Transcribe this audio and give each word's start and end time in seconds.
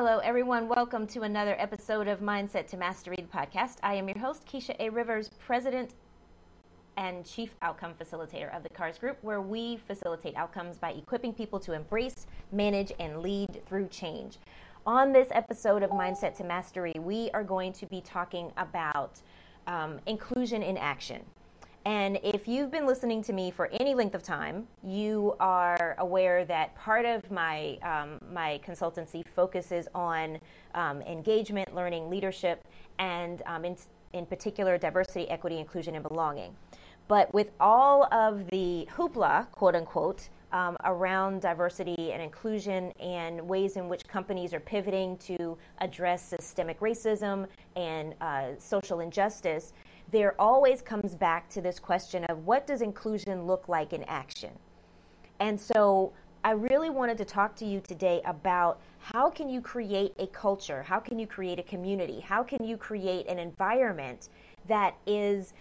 Hello, 0.00 0.18
everyone. 0.20 0.68
Welcome 0.68 1.08
to 1.08 1.22
another 1.22 1.56
episode 1.58 2.06
of 2.06 2.20
Mindset 2.20 2.68
to 2.68 2.76
Mastery, 2.76 3.16
the 3.16 3.36
podcast. 3.36 3.78
I 3.82 3.94
am 3.94 4.08
your 4.08 4.16
host, 4.20 4.46
Keisha 4.46 4.76
A. 4.78 4.90
Rivers, 4.90 5.28
President 5.44 5.94
and 6.96 7.26
Chief 7.26 7.56
Outcome 7.62 7.94
Facilitator 8.00 8.56
of 8.56 8.62
the 8.62 8.68
KARS 8.68 8.96
Group, 8.96 9.18
where 9.22 9.40
we 9.40 9.76
facilitate 9.76 10.36
outcomes 10.36 10.78
by 10.78 10.92
equipping 10.92 11.32
people 11.32 11.58
to 11.58 11.72
embrace, 11.72 12.28
manage, 12.52 12.92
and 13.00 13.22
lead 13.22 13.60
through 13.66 13.88
change. 13.88 14.38
On 14.86 15.12
this 15.12 15.26
episode 15.32 15.82
of 15.82 15.90
Mindset 15.90 16.36
to 16.36 16.44
Mastery, 16.44 16.94
we 17.00 17.28
are 17.34 17.42
going 17.42 17.72
to 17.72 17.86
be 17.86 18.00
talking 18.00 18.52
about 18.56 19.20
um, 19.66 19.98
inclusion 20.06 20.62
in 20.62 20.76
action. 20.76 21.24
And 21.84 22.18
if 22.22 22.46
you've 22.46 22.70
been 22.70 22.86
listening 22.86 23.22
to 23.24 23.32
me 23.32 23.50
for 23.50 23.68
any 23.80 23.94
length 23.94 24.14
of 24.14 24.22
time, 24.22 24.66
you 24.82 25.34
are 25.40 25.94
aware 25.98 26.44
that 26.44 26.74
part 26.74 27.06
of 27.06 27.30
my 27.30 27.78
um, 27.82 28.18
my 28.32 28.60
consultancy 28.66 29.22
focuses 29.34 29.88
on 29.94 30.38
um, 30.74 31.00
engagement, 31.02 31.74
learning, 31.74 32.10
leadership, 32.10 32.64
and 32.98 33.42
um, 33.46 33.64
in, 33.64 33.76
in 34.12 34.26
particular 34.26 34.76
diversity, 34.76 35.28
equity, 35.30 35.58
inclusion, 35.58 35.94
and 35.94 36.06
belonging. 36.06 36.54
But 37.06 37.32
with 37.32 37.52
all 37.58 38.12
of 38.12 38.46
the 38.50 38.86
hoopla, 38.94 39.50
quote 39.52 39.74
unquote, 39.74 40.28
um, 40.52 40.76
around 40.84 41.42
diversity 41.42 42.12
and 42.12 42.22
inclusion 42.22 42.92
and 43.00 43.40
ways 43.46 43.76
in 43.76 43.88
which 43.88 44.06
companies 44.08 44.54
are 44.54 44.60
pivoting 44.60 45.16
to 45.18 45.56
address 45.80 46.22
systemic 46.22 46.80
racism 46.80 47.46
and 47.76 48.14
uh, 48.20 48.48
social 48.58 49.00
injustice, 49.00 49.72
there 50.10 50.40
always 50.40 50.80
comes 50.80 51.14
back 51.14 51.48
to 51.50 51.60
this 51.60 51.78
question 51.78 52.24
of 52.24 52.46
what 52.46 52.66
does 52.66 52.82
inclusion 52.82 53.46
look 53.46 53.68
like 53.68 53.92
in 53.92 54.04
action? 54.04 54.50
And 55.40 55.60
so 55.60 56.12
I 56.44 56.52
really 56.52 56.88
wanted 56.88 57.18
to 57.18 57.24
talk 57.24 57.54
to 57.56 57.66
you 57.66 57.80
today 57.80 58.22
about 58.24 58.80
how 59.00 59.28
can 59.28 59.48
you 59.48 59.60
create 59.60 60.14
a 60.18 60.26
culture? 60.28 60.82
How 60.82 60.98
can 60.98 61.18
you 61.18 61.26
create 61.26 61.58
a 61.58 61.62
community? 61.62 62.20
How 62.20 62.42
can 62.42 62.64
you 62.64 62.76
create 62.76 63.26
an 63.26 63.38
environment 63.38 64.28
that 64.66 64.94
is 65.06 65.52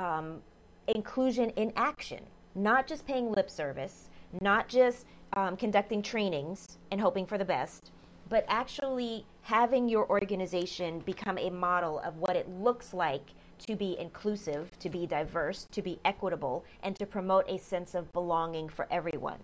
um, 0.00 0.40
inclusion 0.88 1.50
in 1.50 1.72
action, 1.76 2.20
not 2.54 2.86
just 2.86 3.06
paying 3.06 3.30
lip 3.30 3.50
service, 3.50 4.08
not 4.40 4.68
just 4.68 5.06
um, 5.34 5.56
conducting 5.56 6.02
trainings 6.02 6.78
and 6.90 7.00
hoping 7.00 7.24
for 7.24 7.38
the 7.38 7.44
best, 7.44 7.92
but 8.28 8.44
actually 8.48 9.24
having 9.42 9.88
your 9.88 10.08
organization 10.08 11.00
become 11.00 11.38
a 11.38 11.50
model 11.50 12.00
of 12.00 12.16
what 12.16 12.36
it 12.36 12.48
looks 12.48 12.94
like 12.94 13.30
to 13.66 13.76
be 13.76 13.98
inclusive, 13.98 14.70
to 14.78 14.88
be 14.88 15.06
diverse, 15.06 15.66
to 15.72 15.82
be 15.82 15.98
equitable, 16.04 16.64
and 16.82 16.96
to 16.96 17.06
promote 17.06 17.48
a 17.48 17.58
sense 17.58 17.94
of 17.94 18.12
belonging 18.12 18.68
for 18.68 18.86
everyone. 18.90 19.38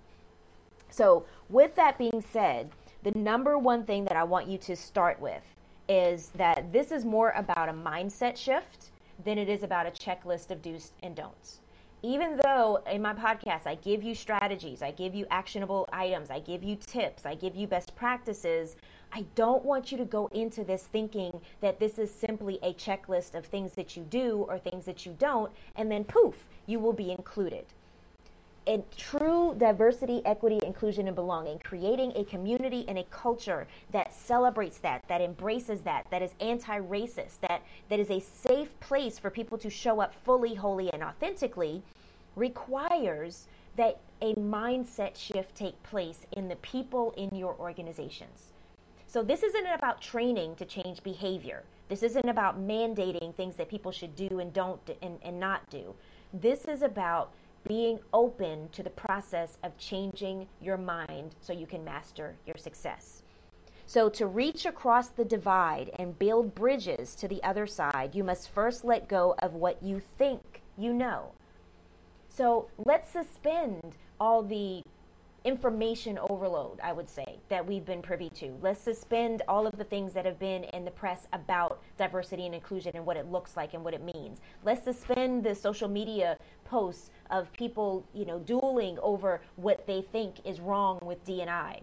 So, 0.90 1.24
with 1.48 1.74
that 1.76 1.98
being 1.98 2.20
said, 2.20 2.70
the 3.02 3.12
number 3.12 3.58
one 3.58 3.84
thing 3.84 4.04
that 4.04 4.16
I 4.16 4.24
want 4.24 4.48
you 4.48 4.58
to 4.58 4.74
start 4.74 5.20
with 5.20 5.42
is 5.88 6.30
that 6.34 6.72
this 6.72 6.90
is 6.90 7.04
more 7.04 7.32
about 7.36 7.68
a 7.68 7.72
mindset 7.72 8.36
shift 8.36 8.90
than 9.24 9.38
it 9.38 9.48
is 9.48 9.62
about 9.62 9.86
a 9.86 9.90
checklist 9.90 10.50
of 10.50 10.62
do's 10.62 10.92
and 11.02 11.14
don'ts. 11.14 11.60
Even 12.02 12.36
though 12.44 12.80
in 12.90 13.02
my 13.02 13.12
podcast 13.12 13.66
I 13.66 13.74
give 13.76 14.02
you 14.02 14.14
strategies, 14.14 14.82
I 14.82 14.92
give 14.92 15.14
you 15.14 15.26
actionable 15.30 15.88
items, 15.92 16.30
I 16.30 16.38
give 16.38 16.62
you 16.62 16.76
tips, 16.76 17.26
I 17.26 17.34
give 17.34 17.56
you 17.56 17.66
best 17.66 17.96
practices, 17.96 18.76
I 19.12 19.24
don't 19.34 19.64
want 19.64 19.90
you 19.90 19.98
to 19.98 20.04
go 20.04 20.26
into 20.32 20.64
this 20.64 20.82
thinking 20.82 21.40
that 21.60 21.80
this 21.80 21.98
is 21.98 22.12
simply 22.12 22.58
a 22.62 22.74
checklist 22.74 23.34
of 23.34 23.46
things 23.46 23.72
that 23.72 23.96
you 23.96 24.02
do 24.04 24.44
or 24.48 24.58
things 24.58 24.84
that 24.84 25.06
you 25.06 25.16
don't, 25.18 25.50
and 25.76 25.90
then 25.90 26.04
poof, 26.04 26.44
you 26.66 26.78
will 26.78 26.92
be 26.92 27.10
included. 27.10 27.64
In 28.66 28.84
true 28.98 29.54
diversity, 29.56 30.20
equity, 30.26 30.60
inclusion, 30.62 31.06
and 31.06 31.16
belonging, 31.16 31.58
creating 31.60 32.12
a 32.16 32.24
community 32.24 32.84
and 32.86 32.98
a 32.98 33.04
culture 33.04 33.66
that 33.92 34.12
celebrates 34.12 34.76
that, 34.78 35.02
that 35.08 35.22
embraces 35.22 35.80
that, 35.80 36.06
that 36.10 36.20
is 36.20 36.34
anti 36.40 36.78
racist, 36.78 37.40
that, 37.40 37.62
that 37.88 37.98
is 37.98 38.10
a 38.10 38.20
safe 38.20 38.78
place 38.80 39.18
for 39.18 39.30
people 39.30 39.56
to 39.56 39.70
show 39.70 40.00
up 40.00 40.14
fully, 40.22 40.54
wholly, 40.54 40.92
and 40.92 41.02
authentically, 41.02 41.82
requires 42.36 43.46
that 43.76 44.00
a 44.20 44.34
mindset 44.34 45.16
shift 45.16 45.54
take 45.54 45.82
place 45.82 46.26
in 46.32 46.48
the 46.48 46.56
people 46.56 47.14
in 47.16 47.34
your 47.34 47.56
organizations. 47.58 48.52
So 49.08 49.22
this 49.22 49.42
isn't 49.42 49.66
about 49.66 50.02
training 50.02 50.56
to 50.56 50.66
change 50.66 51.02
behavior. 51.02 51.64
This 51.88 52.02
isn't 52.02 52.28
about 52.28 52.60
mandating 52.60 53.34
things 53.34 53.56
that 53.56 53.70
people 53.70 53.90
should 53.90 54.14
do 54.14 54.38
and 54.38 54.52
don't 54.52 54.78
and, 55.00 55.18
and 55.22 55.40
not 55.40 55.68
do. 55.70 55.94
This 56.34 56.66
is 56.66 56.82
about 56.82 57.32
being 57.66 58.00
open 58.12 58.68
to 58.72 58.82
the 58.82 58.90
process 58.90 59.56
of 59.62 59.78
changing 59.78 60.46
your 60.60 60.76
mind 60.76 61.34
so 61.40 61.54
you 61.54 61.66
can 61.66 61.82
master 61.82 62.36
your 62.46 62.58
success. 62.58 63.22
So, 63.86 64.10
to 64.10 64.26
reach 64.26 64.66
across 64.66 65.08
the 65.08 65.24
divide 65.24 65.90
and 65.98 66.18
build 66.18 66.54
bridges 66.54 67.14
to 67.14 67.28
the 67.28 67.42
other 67.42 67.66
side, 67.66 68.14
you 68.14 68.22
must 68.22 68.50
first 68.50 68.84
let 68.84 69.08
go 69.08 69.34
of 69.38 69.54
what 69.54 69.82
you 69.82 70.02
think 70.18 70.60
you 70.76 70.92
know. 70.92 71.32
So, 72.28 72.68
let's 72.76 73.08
suspend 73.08 73.96
all 74.20 74.42
the 74.42 74.82
information 75.44 76.18
overload, 76.30 76.80
I 76.80 76.92
would 76.92 77.08
say, 77.08 77.38
that 77.48 77.66
we've 77.66 77.84
been 77.84 78.02
privy 78.02 78.30
to. 78.30 78.56
Let's 78.60 78.80
suspend 78.80 79.42
all 79.48 79.66
of 79.66 79.76
the 79.78 79.84
things 79.84 80.12
that 80.14 80.24
have 80.24 80.38
been 80.38 80.64
in 80.64 80.84
the 80.84 80.90
press 80.90 81.26
about 81.32 81.80
diversity 81.96 82.46
and 82.46 82.54
inclusion 82.54 82.92
and 82.94 83.06
what 83.06 83.16
it 83.16 83.30
looks 83.30 83.56
like 83.56 83.74
and 83.74 83.84
what 83.84 83.94
it 83.94 84.02
means. 84.02 84.40
Let's 84.64 84.84
suspend 84.84 85.44
the 85.44 85.54
social 85.54 85.88
media 85.88 86.36
posts 86.64 87.10
of 87.30 87.52
people, 87.52 88.04
you 88.12 88.24
know, 88.24 88.38
dueling 88.40 88.98
over 89.00 89.40
what 89.56 89.86
they 89.86 90.02
think 90.12 90.44
is 90.44 90.60
wrong 90.60 90.98
with 91.02 91.24
D&I. 91.24 91.80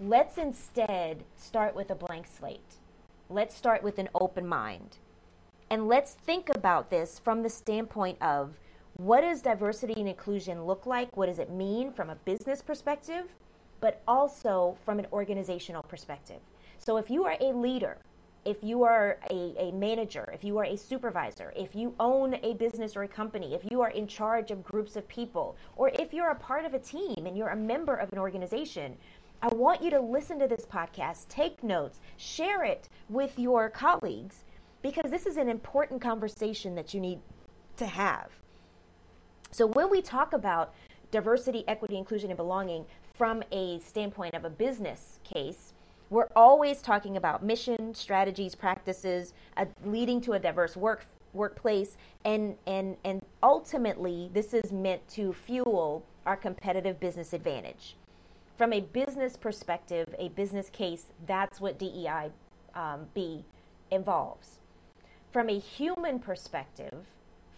Let's 0.00 0.38
instead 0.38 1.24
start 1.36 1.74
with 1.74 1.90
a 1.90 1.94
blank 1.94 2.26
slate. 2.26 2.76
Let's 3.28 3.54
start 3.54 3.82
with 3.82 3.98
an 3.98 4.08
open 4.14 4.46
mind. 4.46 4.98
And 5.70 5.88
let's 5.88 6.12
think 6.12 6.50
about 6.54 6.90
this 6.90 7.18
from 7.18 7.42
the 7.42 7.48
standpoint 7.48 8.20
of 8.20 8.58
what 8.96 9.22
does 9.22 9.40
diversity 9.40 9.94
and 9.96 10.08
inclusion 10.08 10.64
look 10.64 10.86
like? 10.86 11.16
What 11.16 11.26
does 11.26 11.38
it 11.38 11.50
mean 11.50 11.92
from 11.92 12.10
a 12.10 12.14
business 12.14 12.60
perspective, 12.60 13.24
but 13.80 14.02
also 14.06 14.76
from 14.84 14.98
an 14.98 15.06
organizational 15.12 15.82
perspective? 15.82 16.40
So, 16.78 16.98
if 16.98 17.10
you 17.10 17.24
are 17.24 17.36
a 17.40 17.52
leader, 17.52 17.96
if 18.44 18.58
you 18.62 18.82
are 18.82 19.18
a, 19.30 19.54
a 19.56 19.72
manager, 19.72 20.28
if 20.34 20.44
you 20.44 20.58
are 20.58 20.64
a 20.64 20.76
supervisor, 20.76 21.52
if 21.56 21.74
you 21.74 21.94
own 22.00 22.34
a 22.42 22.54
business 22.54 22.96
or 22.96 23.04
a 23.04 23.08
company, 23.08 23.54
if 23.54 23.70
you 23.70 23.80
are 23.80 23.90
in 23.90 24.06
charge 24.06 24.50
of 24.50 24.62
groups 24.62 24.96
of 24.96 25.08
people, 25.08 25.56
or 25.76 25.88
if 25.90 26.12
you're 26.12 26.30
a 26.30 26.34
part 26.34 26.64
of 26.64 26.74
a 26.74 26.78
team 26.78 27.26
and 27.26 27.36
you're 27.36 27.48
a 27.48 27.56
member 27.56 27.94
of 27.94 28.12
an 28.12 28.18
organization, 28.18 28.96
I 29.40 29.48
want 29.54 29.82
you 29.82 29.90
to 29.90 30.00
listen 30.00 30.38
to 30.40 30.48
this 30.48 30.66
podcast, 30.66 31.28
take 31.28 31.64
notes, 31.64 32.00
share 32.16 32.62
it 32.64 32.88
with 33.08 33.38
your 33.38 33.70
colleagues, 33.70 34.44
because 34.82 35.10
this 35.10 35.24
is 35.24 35.36
an 35.36 35.48
important 35.48 36.02
conversation 36.02 36.74
that 36.74 36.92
you 36.92 37.00
need 37.00 37.20
to 37.76 37.86
have. 37.86 38.41
So 39.52 39.66
when 39.66 39.90
we 39.90 40.00
talk 40.00 40.32
about 40.32 40.72
diversity, 41.10 41.62
equity, 41.68 41.98
inclusion, 41.98 42.30
and 42.30 42.38
belonging 42.38 42.86
from 43.14 43.42
a 43.52 43.78
standpoint 43.80 44.32
of 44.32 44.46
a 44.46 44.50
business 44.50 45.18
case, 45.24 45.74
we're 46.08 46.30
always 46.34 46.80
talking 46.80 47.18
about 47.18 47.44
mission, 47.44 47.94
strategies, 47.94 48.54
practices, 48.54 49.34
uh, 49.58 49.66
leading 49.84 50.22
to 50.22 50.32
a 50.32 50.38
diverse 50.38 50.74
work 50.74 51.04
workplace, 51.34 51.98
and 52.24 52.56
and 52.66 52.96
and 53.04 53.22
ultimately, 53.42 54.30
this 54.32 54.54
is 54.54 54.72
meant 54.72 55.06
to 55.08 55.34
fuel 55.34 56.02
our 56.24 56.36
competitive 56.36 56.98
business 56.98 57.34
advantage. 57.34 57.96
From 58.56 58.72
a 58.72 58.80
business 58.80 59.36
perspective, 59.36 60.14
a 60.18 60.30
business 60.30 60.70
case, 60.70 61.06
that's 61.26 61.60
what 61.60 61.78
DEI 61.78 62.30
um, 62.74 63.06
involves. 63.90 64.60
From 65.30 65.50
a 65.50 65.58
human 65.58 66.18
perspective, 66.18 67.06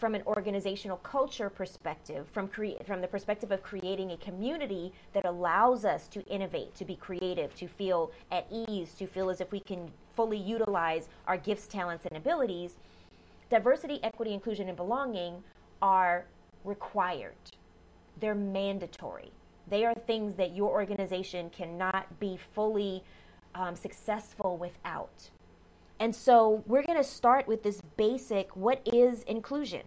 from 0.05 0.15
an 0.15 0.23
organizational 0.27 0.99
culture 0.99 1.49
perspective, 1.49 2.27
from, 2.31 2.47
cre- 2.47 2.77
from 2.87 3.01
the 3.01 3.09
perspective 3.09 3.51
of 3.51 3.63
creating 3.63 4.11
a 4.11 4.17
community 4.19 4.93
that 5.15 5.25
allows 5.25 5.87
us 5.87 6.09
to 6.09 6.23
innovate, 6.27 6.75
to 6.75 6.85
be 6.85 6.95
creative, 6.95 7.55
to 7.55 7.67
feel 7.67 8.11
at 8.31 8.47
ease, 8.51 8.93
to 8.93 9.07
feel 9.07 9.31
as 9.31 9.41
if 9.41 9.51
we 9.51 9.61
can 9.61 9.91
fully 10.15 10.37
utilize 10.37 11.09
our 11.27 11.39
gifts, 11.39 11.67
talents, 11.67 12.05
and 12.05 12.19
abilities, 12.19 12.77
diversity, 13.49 13.99
equity, 14.03 14.35
inclusion, 14.35 14.69
and 14.69 14.77
belonging 14.77 15.43
are 15.81 16.27
required. 16.65 17.33
They're 18.21 18.35
mandatory. 18.35 19.33
They 19.71 19.87
are 19.87 19.95
things 19.95 20.35
that 20.35 20.55
your 20.55 20.69
organization 20.69 21.49
cannot 21.49 22.21
be 22.21 22.39
fully 22.53 23.03
um, 23.55 23.75
successful 23.75 24.59
without. 24.59 25.31
And 26.01 26.15
so 26.15 26.63
we're 26.67 26.83
going 26.83 26.99
to 26.99 27.05
start 27.05 27.47
with 27.47 27.63
this 27.63 27.81
basic 27.97 28.55
what 28.55 28.83
is 28.93 29.23
inclusion? 29.23 29.83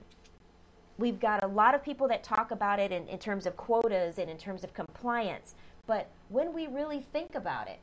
We've 0.97 1.19
got 1.19 1.43
a 1.43 1.47
lot 1.47 1.75
of 1.75 1.83
people 1.83 2.07
that 2.07 2.23
talk 2.23 2.51
about 2.51 2.79
it 2.79 2.91
in, 2.91 3.07
in 3.07 3.19
terms 3.19 3.45
of 3.45 3.55
quotas 3.55 4.17
and 4.17 4.29
in 4.29 4.37
terms 4.37 4.63
of 4.63 4.73
compliance. 4.73 5.55
But 5.85 6.09
when 6.29 6.53
we 6.53 6.67
really 6.67 7.05
think 7.13 7.35
about 7.35 7.67
it, 7.67 7.79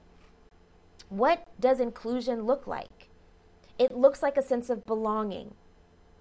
what 1.09 1.47
does 1.61 1.81
inclusion 1.81 2.43
look 2.43 2.67
like? 2.67 3.09
It 3.79 3.97
looks 3.97 4.23
like 4.23 4.37
a 4.37 4.43
sense 4.43 4.71
of 4.71 4.85
belonging. 4.85 5.55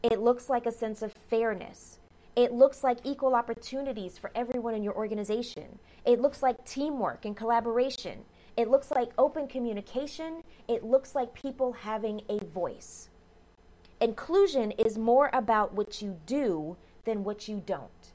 It 0.03 0.19
looks 0.19 0.49
like 0.49 0.65
a 0.65 0.71
sense 0.71 1.01
of 1.01 1.13
fairness. 1.29 1.99
It 2.35 2.51
looks 2.51 2.83
like 2.83 2.97
equal 3.03 3.35
opportunities 3.35 4.17
for 4.17 4.31
everyone 4.35 4.73
in 4.73 4.83
your 4.83 4.95
organization. 4.95 5.79
It 6.05 6.19
looks 6.19 6.41
like 6.41 6.63
teamwork 6.65 7.25
and 7.25 7.37
collaboration. 7.37 8.19
It 8.57 8.69
looks 8.69 8.91
like 8.91 9.11
open 9.17 9.47
communication 9.47 10.43
it 10.67 10.83
looks 10.83 11.15
like 11.15 11.33
people 11.33 11.73
having 11.73 12.21
a 12.29 12.43
voice. 12.45 13.09
Inclusion 14.03 14.71
is 14.71 14.97
more 14.97 15.29
about 15.31 15.73
what 15.73 16.01
you 16.01 16.19
do 16.25 16.75
than 17.05 17.23
what 17.23 17.47
you 17.47 17.63
don't. 17.65 18.11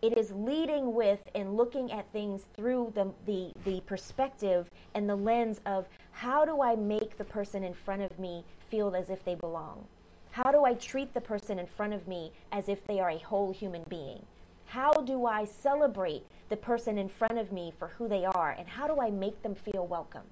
It 0.00 0.16
is 0.16 0.30
leading 0.30 0.94
with 0.94 1.18
and 1.34 1.56
looking 1.56 1.90
at 1.90 2.12
things 2.12 2.44
through 2.54 2.92
the, 2.94 3.12
the, 3.26 3.50
the 3.64 3.80
perspective 3.80 4.70
and 4.94 5.10
the 5.10 5.16
lens 5.16 5.60
of 5.66 5.88
how 6.12 6.44
do 6.44 6.62
I 6.62 6.76
make 6.76 7.18
the 7.18 7.24
person 7.24 7.64
in 7.64 7.74
front 7.74 8.02
of 8.02 8.16
me 8.20 8.44
feel 8.70 8.94
as 8.94 9.10
if 9.10 9.24
they 9.24 9.34
belong? 9.34 9.84
How 10.30 10.52
do 10.52 10.64
I 10.64 10.74
treat 10.74 11.12
the 11.14 11.20
person 11.20 11.58
in 11.58 11.66
front 11.66 11.92
of 11.92 12.06
me 12.06 12.30
as 12.52 12.68
if 12.68 12.86
they 12.86 13.00
are 13.00 13.10
a 13.10 13.18
whole 13.18 13.52
human 13.52 13.82
being? 13.88 14.24
How 14.66 14.92
do 14.92 15.26
I 15.26 15.46
celebrate 15.46 16.24
the 16.48 16.58
person 16.58 16.96
in 16.96 17.08
front 17.08 17.38
of 17.38 17.50
me 17.50 17.72
for 17.76 17.88
who 17.88 18.06
they 18.06 18.24
are? 18.24 18.54
And 18.56 18.68
how 18.68 18.86
do 18.86 19.00
I 19.00 19.10
make 19.10 19.42
them 19.42 19.56
feel 19.56 19.84
welcome? 19.84 20.26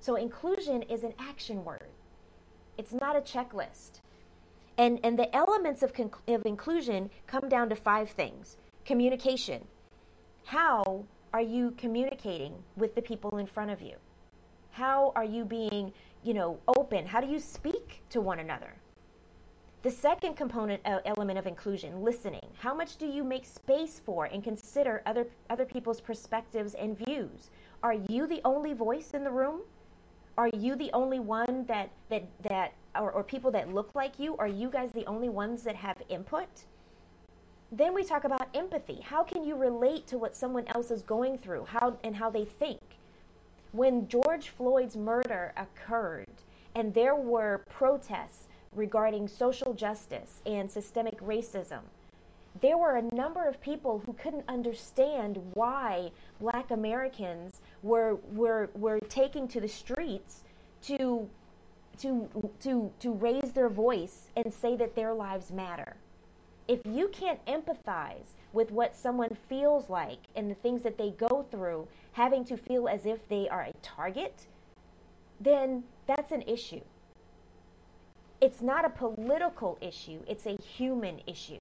So, 0.00 0.16
inclusion 0.16 0.82
is 0.82 1.04
an 1.04 1.14
action 1.20 1.64
word, 1.64 1.90
it's 2.80 2.94
not 2.94 3.14
a 3.14 3.20
checklist. 3.20 4.00
And, 4.78 5.00
and 5.04 5.18
the 5.18 5.36
elements 5.36 5.82
of, 5.82 5.92
conc- 5.92 6.34
of 6.34 6.46
inclusion 6.46 7.10
come 7.26 7.46
down 7.50 7.68
to 7.68 7.76
five 7.76 8.08
things 8.08 8.56
communication. 8.86 9.62
How 10.46 11.04
are 11.34 11.42
you 11.42 11.74
communicating 11.76 12.54
with 12.76 12.94
the 12.94 13.02
people 13.02 13.36
in 13.36 13.46
front 13.46 13.70
of 13.70 13.82
you? 13.82 13.96
How 14.70 15.12
are 15.14 15.24
you 15.24 15.44
being, 15.44 15.92
you 16.24 16.32
know, 16.32 16.58
open? 16.78 17.06
How 17.06 17.20
do 17.20 17.28
you 17.28 17.38
speak 17.38 18.02
to 18.08 18.22
one 18.22 18.38
another? 18.38 18.72
The 19.82 19.90
second 19.90 20.34
component 20.34 20.80
uh, 20.86 21.00
element 21.04 21.38
of 21.38 21.46
inclusion, 21.46 22.02
listening. 22.02 22.46
How 22.58 22.74
much 22.74 22.96
do 22.96 23.06
you 23.06 23.22
make 23.22 23.44
space 23.44 24.00
for 24.02 24.24
and 24.24 24.42
consider 24.42 25.02
other 25.04 25.26
other 25.50 25.66
people's 25.66 26.00
perspectives 26.00 26.72
and 26.74 26.96
views? 26.96 27.50
Are 27.82 27.96
you 28.08 28.26
the 28.26 28.40
only 28.46 28.72
voice 28.72 29.12
in 29.12 29.22
the 29.22 29.30
room? 29.30 29.60
Are 30.38 30.48
you 30.48 30.76
the 30.76 30.90
only 30.92 31.18
one 31.18 31.64
that 31.66 31.90
that 32.08 32.24
that 32.42 32.72
or, 32.94 33.10
or 33.12 33.22
people 33.22 33.50
that 33.52 33.72
look 33.72 33.94
like 33.94 34.18
you? 34.18 34.36
Are 34.36 34.48
you 34.48 34.70
guys 34.70 34.90
the 34.92 35.06
only 35.06 35.28
ones 35.28 35.62
that 35.64 35.76
have 35.76 36.02
input? 36.08 36.48
Then 37.72 37.94
we 37.94 38.02
talk 38.02 38.24
about 38.24 38.48
empathy. 38.54 39.00
How 39.00 39.22
can 39.22 39.44
you 39.44 39.56
relate 39.56 40.06
to 40.08 40.18
what 40.18 40.34
someone 40.34 40.66
else 40.68 40.90
is 40.90 41.02
going 41.02 41.38
through? 41.38 41.66
How 41.66 41.98
and 42.02 42.16
how 42.16 42.30
they 42.30 42.44
think? 42.44 42.80
When 43.72 44.08
George 44.08 44.48
Floyd's 44.48 44.96
murder 44.96 45.52
occurred 45.56 46.26
and 46.74 46.92
there 46.94 47.14
were 47.14 47.64
protests 47.68 48.48
regarding 48.74 49.28
social 49.28 49.74
justice 49.74 50.40
and 50.46 50.70
systemic 50.70 51.20
racism. 51.20 51.80
There 52.60 52.78
were 52.78 52.96
a 52.96 53.14
number 53.14 53.46
of 53.46 53.60
people 53.60 54.02
who 54.04 54.12
couldn't 54.12 54.44
understand 54.48 55.38
why 55.54 56.10
black 56.40 56.70
Americans 56.70 57.60
were, 57.82 58.16
were, 58.32 58.70
were 58.74 59.00
taking 59.00 59.48
to 59.48 59.60
the 59.60 59.68
streets 59.68 60.44
to, 60.82 61.28
to, 61.98 62.28
to, 62.60 62.92
to 63.00 63.12
raise 63.12 63.52
their 63.52 63.68
voice 63.68 64.30
and 64.36 64.52
say 64.52 64.76
that 64.76 64.94
their 64.94 65.14
lives 65.14 65.50
matter. 65.50 65.96
If 66.68 66.80
you 66.84 67.08
can't 67.08 67.44
empathize 67.46 68.34
with 68.52 68.70
what 68.70 68.94
someone 68.94 69.36
feels 69.48 69.88
like 69.88 70.20
and 70.36 70.50
the 70.50 70.54
things 70.56 70.82
that 70.82 70.98
they 70.98 71.10
go 71.10 71.46
through, 71.50 71.88
having 72.12 72.44
to 72.46 72.56
feel 72.56 72.88
as 72.88 73.06
if 73.06 73.26
they 73.28 73.48
are 73.48 73.62
a 73.62 73.72
target, 73.82 74.46
then 75.40 75.84
that's 76.06 76.32
an 76.32 76.42
issue 76.42 76.80
it's 78.40 78.62
not 78.62 78.84
a 78.84 78.90
political 78.90 79.76
issue, 79.80 80.20
it's 80.26 80.46
a 80.46 80.56
human 80.56 81.20
issue. 81.26 81.58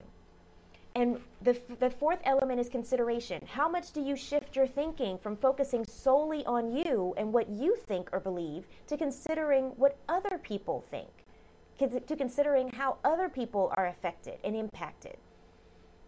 And 0.95 1.19
the, 1.41 1.57
the 1.79 1.89
fourth 1.89 2.19
element 2.23 2.59
is 2.59 2.67
consideration. 2.67 3.45
How 3.45 3.69
much 3.69 3.91
do 3.91 4.01
you 4.01 4.15
shift 4.15 4.55
your 4.55 4.67
thinking 4.67 5.17
from 5.17 5.37
focusing 5.37 5.85
solely 5.85 6.45
on 6.45 6.71
you 6.75 7.13
and 7.17 7.31
what 7.31 7.47
you 7.49 7.75
think 7.75 8.09
or 8.11 8.19
believe 8.19 8.65
to 8.87 8.97
considering 8.97 9.65
what 9.77 9.97
other 10.09 10.37
people 10.39 10.83
think, 10.89 11.09
to 11.79 12.15
considering 12.15 12.69
how 12.69 12.97
other 13.03 13.29
people 13.29 13.71
are 13.77 13.87
affected 13.87 14.39
and 14.43 14.55
impacted? 14.55 15.17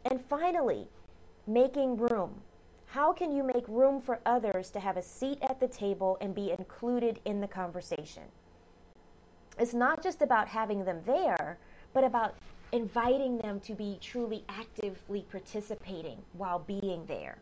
And 0.05 0.19
finally, 0.19 0.87
making 1.47 1.97
room. 1.97 2.41
How 2.87 3.13
can 3.13 3.31
you 3.31 3.43
make 3.43 3.65
room 3.67 4.01
for 4.01 4.19
others 4.25 4.69
to 4.71 4.79
have 4.79 4.97
a 4.97 5.01
seat 5.01 5.37
at 5.41 5.59
the 5.59 5.67
table 5.67 6.17
and 6.19 6.35
be 6.35 6.51
included 6.51 7.19
in 7.25 7.39
the 7.39 7.47
conversation? 7.47 8.23
It's 9.57 9.73
not 9.73 10.03
just 10.03 10.21
about 10.21 10.47
having 10.47 10.83
them 10.83 11.01
there, 11.05 11.57
but 11.93 12.03
about 12.03 12.35
inviting 12.71 13.37
them 13.37 13.59
to 13.61 13.73
be 13.73 13.97
truly 14.01 14.43
actively 14.49 15.25
participating 15.29 16.17
while 16.33 16.59
being 16.59 17.05
there. 17.07 17.37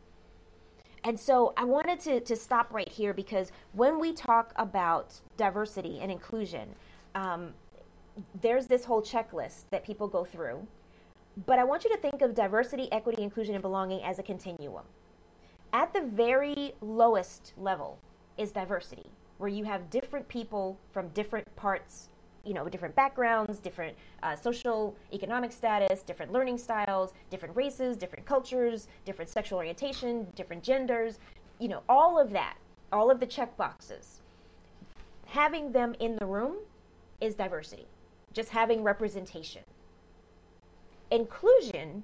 And 1.03 1.17
so 1.17 1.53
I 1.55 1.63
wanted 1.63 1.99
to, 2.01 2.19
to 2.19 2.35
stop 2.35 2.73
right 2.73 2.89
here 2.89 3.13
because 3.13 3.51
when 3.73 3.99
we 3.99 4.13
talk 4.13 4.51
about 4.57 5.13
diversity 5.37 5.99
and 6.01 6.11
inclusion, 6.11 6.67
um, 7.15 7.53
there's 8.41 8.67
this 8.67 8.83
whole 8.83 9.01
checklist 9.01 9.63
that 9.71 9.85
people 9.85 10.07
go 10.07 10.25
through. 10.25 10.65
But 11.45 11.57
I 11.57 11.63
want 11.63 11.85
you 11.85 11.89
to 11.91 11.97
think 11.97 12.21
of 12.21 12.35
diversity, 12.35 12.91
equity, 12.91 13.23
inclusion, 13.23 13.55
and 13.55 13.61
belonging 13.61 14.03
as 14.03 14.19
a 14.19 14.23
continuum. 14.23 14.83
At 15.71 15.93
the 15.93 16.01
very 16.01 16.73
lowest 16.81 17.53
level 17.57 17.97
is 18.37 18.51
diversity, 18.51 19.05
where 19.37 19.49
you 19.49 19.63
have 19.63 19.89
different 19.89 20.27
people 20.27 20.77
from 20.91 21.07
different 21.09 21.55
parts, 21.55 22.09
you 22.49 22.55
know, 22.55 22.67
different 22.67 22.95
backgrounds, 22.95 23.59
different 23.59 23.95
uh, 24.23 24.35
social, 24.35 24.95
economic 25.13 25.51
status, 25.51 26.01
different 26.01 26.31
learning 26.31 26.57
styles, 26.57 27.13
different 27.29 27.55
races, 27.55 27.95
different 27.95 28.25
cultures, 28.25 28.87
different 29.05 29.29
sexual 29.29 29.59
orientation, 29.59 30.25
different 30.33 30.63
genders, 30.63 31.19
you 31.59 31.67
know, 31.67 31.83
all 31.87 32.17
of 32.17 32.31
that, 32.31 32.57
all 32.91 33.11
of 33.11 33.19
the 33.19 33.25
check 33.27 33.55
boxes. 33.55 34.21
Having 35.27 35.71
them 35.73 35.93
in 35.99 36.15
the 36.15 36.25
room 36.25 36.55
is 37.21 37.35
diversity, 37.35 37.85
just 38.33 38.49
having 38.49 38.81
representation. 38.81 39.61
Inclusion 41.11 42.03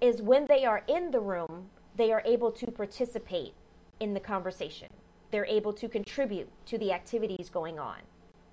is 0.00 0.22
when 0.22 0.46
they 0.46 0.64
are 0.64 0.84
in 0.86 1.10
the 1.10 1.18
room, 1.18 1.68
they 1.96 2.12
are 2.12 2.22
able 2.24 2.52
to 2.52 2.70
participate 2.70 3.54
in 3.98 4.14
the 4.14 4.20
conversation 4.20 4.88
they're 5.30 5.46
able 5.46 5.72
to 5.72 5.88
contribute 5.88 6.48
to 6.66 6.78
the 6.78 6.92
activities 6.92 7.48
going 7.48 7.78
on. 7.78 7.98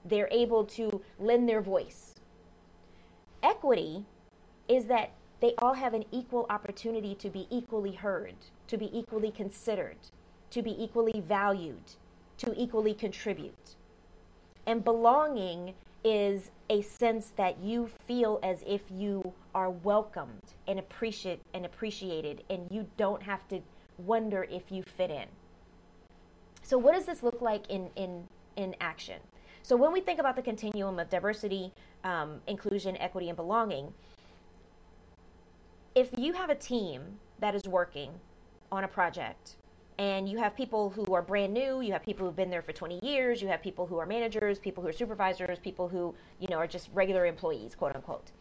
They're 0.07 0.29
able 0.31 0.65
to 0.65 1.01
lend 1.19 1.47
their 1.47 1.61
voice. 1.61 2.15
Equity 3.43 4.05
is 4.67 4.85
that 4.85 5.11
they 5.39 5.53
all 5.59 5.73
have 5.73 5.93
an 5.93 6.05
equal 6.11 6.45
opportunity 6.49 7.13
to 7.15 7.29
be 7.29 7.47
equally 7.49 7.93
heard, 7.93 8.35
to 8.67 8.77
be 8.77 8.89
equally 8.97 9.31
considered, 9.31 9.97
to 10.51 10.61
be 10.61 10.81
equally 10.81 11.21
valued, 11.21 11.93
to 12.37 12.53
equally 12.55 12.93
contribute. 12.93 13.75
And 14.65 14.83
belonging 14.83 15.73
is 16.03 16.51
a 16.69 16.81
sense 16.81 17.33
that 17.37 17.59
you 17.59 17.89
feel 18.05 18.39
as 18.43 18.63
if 18.65 18.81
you 18.91 19.33
are 19.53 19.69
welcomed 19.69 20.41
and 20.67 20.79
appreciate 20.79 21.41
and 21.53 21.65
appreciated 21.65 22.43
and 22.49 22.67
you 22.69 22.87
don't 22.97 23.21
have 23.21 23.47
to 23.49 23.61
wonder 23.97 24.45
if 24.49 24.71
you 24.71 24.83
fit 24.83 25.09
in. 25.09 25.27
So, 26.63 26.77
what 26.77 26.93
does 26.93 27.05
this 27.05 27.23
look 27.23 27.41
like 27.41 27.69
in, 27.69 27.89
in, 27.95 28.27
in 28.55 28.75
action? 28.81 29.19
So, 29.67 29.75
when 29.75 29.91
we 29.91 29.99
think 29.99 30.17
about 30.17 30.37
the 30.37 30.41
continuum 30.41 30.97
of 30.97 31.09
diversity, 31.09 31.73
um, 32.05 32.39
inclusion, 32.47 32.95
equity, 33.01 33.27
and 33.27 33.35
belonging, 33.35 33.93
if 35.93 36.07
you 36.17 36.31
have 36.31 36.49
a 36.49 36.55
team 36.55 37.01
that 37.39 37.53
is 37.53 37.63
working 37.65 38.11
on 38.71 38.85
a 38.85 38.87
project 38.87 39.57
and 39.99 40.29
you 40.29 40.37
have 40.37 40.55
people 40.55 40.89
who 40.89 41.13
are 41.13 41.21
brand 41.21 41.53
new 41.53 41.81
you 41.81 41.91
have 41.91 42.03
people 42.03 42.25
who've 42.25 42.35
been 42.35 42.49
there 42.49 42.61
for 42.61 42.71
20 42.71 42.99
years 43.03 43.41
you 43.41 43.47
have 43.47 43.61
people 43.63 43.87
who 43.87 43.97
are 43.97 44.05
managers 44.05 44.59
people 44.59 44.83
who 44.83 44.89
are 44.89 44.93
supervisors 44.93 45.57
people 45.57 45.87
who 45.87 46.13
you 46.39 46.47
know 46.49 46.57
are 46.57 46.67
just 46.67 46.89
regular 46.93 47.25
employees 47.25 47.73
quote 47.73 47.95
unquote 47.95 48.31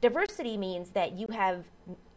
diversity 0.00 0.56
means 0.56 0.90
that 0.90 1.12
you 1.12 1.26
have 1.28 1.64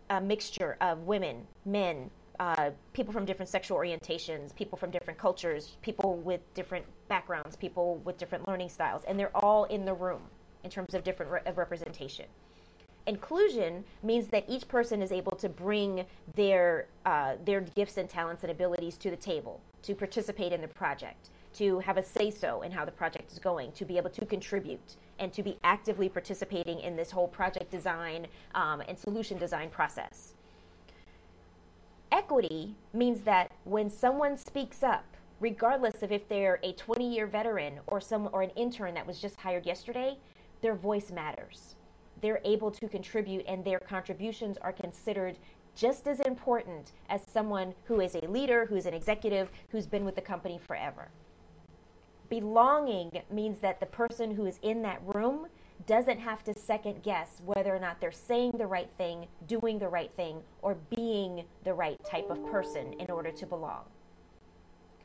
a 0.09 0.19
mixture 0.19 0.75
of 0.81 1.03
women 1.03 1.47
men 1.63 2.09
uh, 2.39 2.71
people 2.93 3.11
from 3.11 3.25
different 3.25 3.49
sexual 3.49 3.77
orientations, 3.77 4.55
people 4.55 4.77
from 4.77 4.91
different 4.91 5.19
cultures, 5.19 5.75
people 5.81 6.17
with 6.17 6.41
different 6.53 6.85
backgrounds, 7.07 7.55
people 7.55 7.97
with 8.05 8.17
different 8.17 8.47
learning 8.47 8.69
styles, 8.69 9.03
and 9.07 9.19
they're 9.19 9.35
all 9.35 9.65
in 9.65 9.83
the 9.85 9.93
room 9.93 10.21
in 10.63 10.69
terms 10.69 10.93
of 10.93 11.03
different 11.03 11.31
re- 11.31 11.41
of 11.45 11.57
representation. 11.57 12.25
Inclusion 13.07 13.83
means 14.03 14.27
that 14.27 14.45
each 14.47 14.67
person 14.67 15.01
is 15.01 15.11
able 15.11 15.35
to 15.37 15.49
bring 15.49 16.05
their 16.35 16.87
uh, 17.05 17.35
their 17.43 17.61
gifts 17.61 17.97
and 17.97 18.09
talents 18.09 18.43
and 18.43 18.51
abilities 18.51 18.97
to 18.97 19.09
the 19.09 19.17
table 19.17 19.59
to 19.81 19.95
participate 19.95 20.53
in 20.53 20.61
the 20.61 20.67
project, 20.67 21.29
to 21.53 21.79
have 21.79 21.97
a 21.97 22.03
say 22.03 22.29
so 22.29 22.61
in 22.61 22.71
how 22.71 22.85
the 22.85 22.91
project 22.91 23.31
is 23.31 23.39
going, 23.39 23.71
to 23.73 23.85
be 23.85 23.97
able 23.97 24.09
to 24.11 24.25
contribute, 24.25 24.95
and 25.17 25.33
to 25.33 25.43
be 25.43 25.57
actively 25.63 26.07
participating 26.07 26.79
in 26.79 26.95
this 26.95 27.11
whole 27.11 27.27
project 27.27 27.71
design 27.71 28.27
um, 28.55 28.81
and 28.87 28.97
solution 28.97 29.37
design 29.37 29.69
process. 29.69 30.35
Equity 32.11 32.75
means 32.91 33.21
that 33.21 33.51
when 33.65 33.89
someone 33.89 34.35
speaks 34.35 34.81
up, 34.81 35.05
regardless 35.39 36.01
of 36.01 36.11
if 36.11 36.27
they're 36.27 36.59
a 36.63 36.73
20 36.73 37.07
year 37.07 37.27
veteran 37.27 37.79
or 37.87 38.01
some 38.01 38.29
or 38.33 38.41
an 38.41 38.49
intern 38.51 38.93
that 38.95 39.05
was 39.05 39.21
just 39.21 39.39
hired 39.39 39.65
yesterday, 39.65 40.17
their 40.61 40.75
voice 40.75 41.11
matters. 41.11 41.75
They're 42.21 42.41
able 42.43 42.71
to 42.71 42.87
contribute 42.87 43.45
and 43.47 43.63
their 43.63 43.79
contributions 43.79 44.57
are 44.57 44.73
considered 44.73 45.37
just 45.75 46.07
as 46.07 46.19
important 46.21 46.91
as 47.09 47.21
someone 47.25 47.73
who 47.85 48.01
is 48.01 48.15
a 48.15 48.27
leader, 48.27 48.65
who's 48.65 48.85
an 48.85 48.93
executive, 48.93 49.49
who's 49.69 49.87
been 49.87 50.03
with 50.03 50.15
the 50.15 50.21
company 50.21 50.57
forever. 50.57 51.09
Belonging 52.29 53.21
means 53.31 53.59
that 53.59 53.79
the 53.79 53.85
person 53.85 54.31
who 54.31 54.45
is 54.45 54.59
in 54.61 54.81
that 54.81 55.01
room 55.05 55.47
doesn't 55.85 56.19
have 56.19 56.43
to 56.43 56.53
second 56.53 57.01
guess 57.03 57.41
whether 57.45 57.75
or 57.75 57.79
not 57.79 57.99
they're 57.99 58.11
saying 58.11 58.51
the 58.57 58.67
right 58.67 58.89
thing, 58.97 59.27
doing 59.47 59.79
the 59.79 59.87
right 59.87 60.11
thing, 60.15 60.41
or 60.61 60.75
being 60.95 61.43
the 61.63 61.73
right 61.73 61.97
type 62.05 62.29
of 62.29 62.45
person 62.51 62.93
in 62.93 63.09
order 63.09 63.31
to 63.31 63.45
belong. 63.45 63.83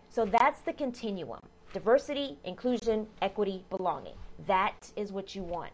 So 0.09 0.25
that's 0.25 0.61
the 0.61 0.73
continuum 0.73 1.41
diversity, 1.73 2.39
inclusion, 2.45 3.05
equity, 3.21 3.65
belonging. 3.69 4.15
That 4.47 4.93
is 4.95 5.11
what 5.11 5.35
you 5.35 5.43
want 5.43 5.73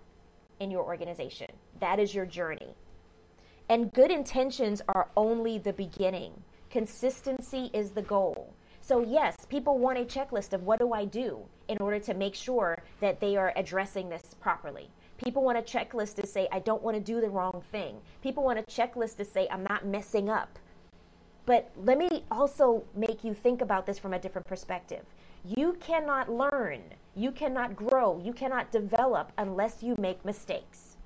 in 0.59 0.71
your 0.71 0.83
organization. 0.83 1.49
That 1.79 1.99
is 1.99 2.15
your 2.15 2.25
journey. 2.25 2.75
And 3.69 3.93
good 3.93 4.11
intentions 4.11 4.81
are 4.89 5.09
only 5.17 5.59
the 5.59 5.75
beginning. 5.75 6.33
Consistency 6.71 7.71
is 7.75 7.91
the 7.91 8.03
goal. 8.03 8.53
So, 8.81 9.03
yes, 9.03 9.37
people 9.49 9.79
want 9.79 9.99
a 9.99 10.05
checklist 10.05 10.55
of 10.55 10.63
what 10.63 10.81
do 10.81 10.93
I 10.93 11.05
do 11.05 11.39
in 11.69 11.79
order 11.79 12.01
to 12.01 12.15
make 12.15 12.35
sure 12.35 12.83
that 13.01 13.21
they 13.21 13.37
are 13.37 13.53
addressing 13.57 14.09
this 14.09 14.30
properly. 14.41 14.91
People 15.19 15.43
want 15.43 15.59
a 15.59 15.63
checklist 15.63 16.15
to 16.17 16.27
say, 16.27 16.49
I 16.51 16.61
don't 16.61 16.83
want 16.83 16.97
to 16.97 17.03
do 17.03 17.21
the 17.21 17.29
wrong 17.29 17.63
thing. 17.71 18.01
People 18.23 18.43
want 18.43 18.59
a 18.59 18.63
checklist 18.63 19.17
to 19.19 19.25
say, 19.25 19.47
I'm 19.51 19.65
not 19.65 19.85
messing 19.85 20.31
up. 20.31 20.59
But 21.47 21.71
let 21.77 21.99
me 21.99 22.25
also 22.31 22.85
make 22.95 23.25
you 23.25 23.35
think 23.35 23.61
about 23.61 23.87
this 23.87 23.99
from 23.99 24.15
a 24.15 24.19
different 24.19 24.47
perspective. 24.47 25.05
You 25.45 25.77
cannot 25.81 26.31
learn, 26.31 26.81
you 27.15 27.33
cannot 27.33 27.77
grow, 27.77 28.21
you 28.23 28.33
cannot 28.33 28.71
develop 28.71 29.33
unless 29.39 29.83
you 29.83 29.95
make 29.99 30.25
mistakes. 30.25 30.97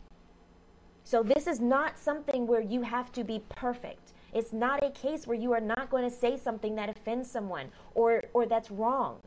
So, 1.04 1.22
this 1.22 1.46
is 1.46 1.60
not 1.60 1.98
something 1.98 2.46
where 2.46 2.62
you 2.62 2.82
have 2.82 3.12
to 3.12 3.24
be 3.24 3.42
perfect. 3.50 4.12
It's 4.32 4.52
not 4.52 4.82
a 4.82 4.90
case 4.90 5.26
where 5.26 5.36
you 5.36 5.52
are 5.52 5.60
not 5.60 5.90
going 5.90 6.02
to 6.02 6.10
say 6.10 6.36
something 6.36 6.74
that 6.76 6.88
offends 6.88 7.30
someone 7.30 7.66
or, 7.94 8.22
or 8.32 8.46
that's 8.46 8.70
wrong. 8.70 9.18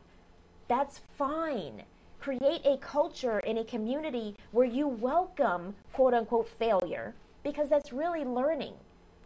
That's 0.66 1.00
fine. 1.16 1.82
Create 2.20 2.60
a 2.64 2.76
culture 2.78 3.38
in 3.40 3.58
a 3.58 3.64
community 3.64 4.34
where 4.50 4.66
you 4.66 4.88
welcome 4.88 5.74
quote 5.92 6.14
unquote 6.14 6.48
failure 6.48 7.14
because 7.42 7.68
that's 7.68 7.92
really 7.92 8.24
learning. 8.24 8.74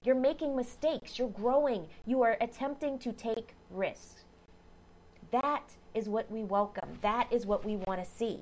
You're 0.05 0.15
making 0.15 0.57
mistakes, 0.57 1.19
you're 1.19 1.29
growing, 1.29 1.87
you 2.07 2.23
are 2.23 2.37
attempting 2.41 2.99
to 3.01 3.13
take 3.13 3.55
risks. 3.71 4.25
That 5.31 5.63
is 5.95 6.09
what 6.09 6.31
we 6.31 6.43
welcome. 6.43 6.99
That 7.01 7.33
is 7.33 7.47
what 7.47 7.65
we 7.65 7.77
want 7.77 8.03
to 8.03 8.09
see. 8.09 8.41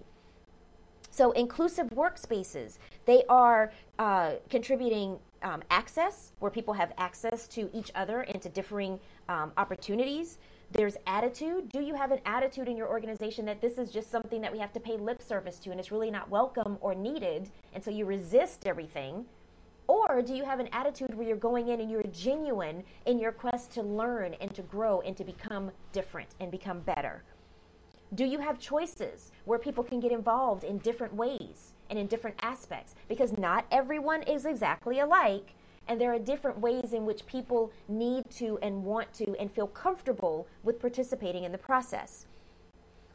So, 1.11 1.33
inclusive 1.33 1.89
workspaces, 1.89 2.79
they 3.05 3.25
are 3.29 3.73
uh, 3.99 4.33
contributing 4.49 5.19
um, 5.43 5.63
access, 5.71 6.33
where 6.39 6.51
people 6.51 6.73
have 6.75 6.93
access 6.99 7.49
to 7.49 7.69
each 7.73 7.91
other 7.95 8.21
and 8.23 8.41
to 8.43 8.49
differing 8.49 8.99
um, 9.29 9.53
opportunities. 9.57 10.39
There's 10.73 10.97
attitude. 11.07 11.69
Do 11.71 11.81
you 11.81 11.95
have 11.95 12.13
an 12.13 12.21
attitude 12.25 12.69
in 12.69 12.77
your 12.77 12.89
organization 12.89 13.45
that 13.47 13.61
this 13.61 13.77
is 13.77 13.91
just 13.91 14.11
something 14.11 14.41
that 14.41 14.53
we 14.53 14.59
have 14.61 14.73
to 14.75 14.81
pay 14.81 14.97
lip 14.97 15.21
service 15.21 15.59
to 15.61 15.71
and 15.71 15.81
it's 15.81 15.91
really 15.91 16.11
not 16.13 16.31
welcome 16.31 16.79
or 16.81 16.95
needed, 16.95 17.51
and 17.75 17.83
so 17.83 17.91
you 17.91 18.05
resist 18.05 18.67
everything? 18.67 19.25
Or 19.89 20.23
do 20.23 20.35
you 20.35 20.45
have 20.45 20.61
an 20.61 20.69
attitude 20.73 21.15
where 21.15 21.27
you're 21.27 21.37
going 21.37 21.69
in 21.69 21.81
and 21.81 21.91
you're 21.91 22.05
genuine 22.05 22.85
in 23.07 23.19
your 23.19 23.33
quest 23.33 23.73
to 23.73 23.83
learn 23.83 24.35
and 24.35 24.55
to 24.55 24.63
grow 24.63 25.01
and 25.01 25.17
to 25.17 25.25
become 25.25 25.73
different 25.91 26.29
and 26.39 26.53
become 26.53 26.81
better? 26.81 27.25
Do 28.15 28.25
you 28.25 28.39
have 28.39 28.61
choices 28.61 29.33
where 29.47 29.59
people 29.59 29.83
can 29.83 29.99
get 29.99 30.13
involved 30.13 30.63
in 30.63 30.79
different 30.79 31.15
ways? 31.15 31.73
and 31.91 31.99
in 31.99 32.07
different 32.07 32.37
aspects 32.41 32.95
because 33.09 33.37
not 33.37 33.67
everyone 33.71 34.23
is 34.23 34.47
exactly 34.47 35.01
alike 35.01 35.55
and 35.91 36.01
there 36.01 36.15
are 36.15 36.21
different 36.21 36.57
ways 36.61 36.93
in 36.93 37.05
which 37.05 37.27
people 37.27 37.73
need 37.89 38.23
to 38.31 38.61
and 38.63 38.85
want 38.85 39.13
to 39.13 39.37
and 39.41 39.51
feel 39.51 39.67
comfortable 39.67 40.47
with 40.63 40.79
participating 40.79 41.43
in 41.43 41.51
the 41.51 41.59
process. 41.59 42.27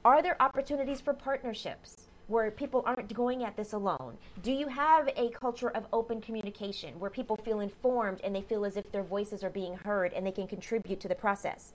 Are 0.03 0.22
there 0.22 0.36
opportunities 0.41 1.00
for 1.00 1.13
partnerships 1.13 2.10
where 2.27 2.51
people 2.51 2.84
aren't 2.86 3.13
going 3.13 3.46
at 3.46 3.55
this 3.55 3.72
alone? 3.72 4.17
Do 4.44 4.51
you 4.51 4.67
have 4.67 5.08
a 5.15 5.29
culture 5.29 5.70
of 5.70 5.88
open 5.94 6.20
communication 6.20 7.00
where 7.00 7.10
people 7.10 7.38
feel 7.38 7.62
informed 7.62 8.20
and 8.25 8.36
they 8.36 8.41
feel 8.41 8.65
as 8.65 8.75
if 8.75 8.91
their 8.91 9.03
voices 9.03 9.41
are 9.41 9.50
being 9.50 9.77
heard 9.86 10.12
and 10.12 10.27
they 10.27 10.34
can 10.34 10.46
contribute 10.46 11.00
to 11.00 11.08
the 11.08 11.15
process? 11.15 11.72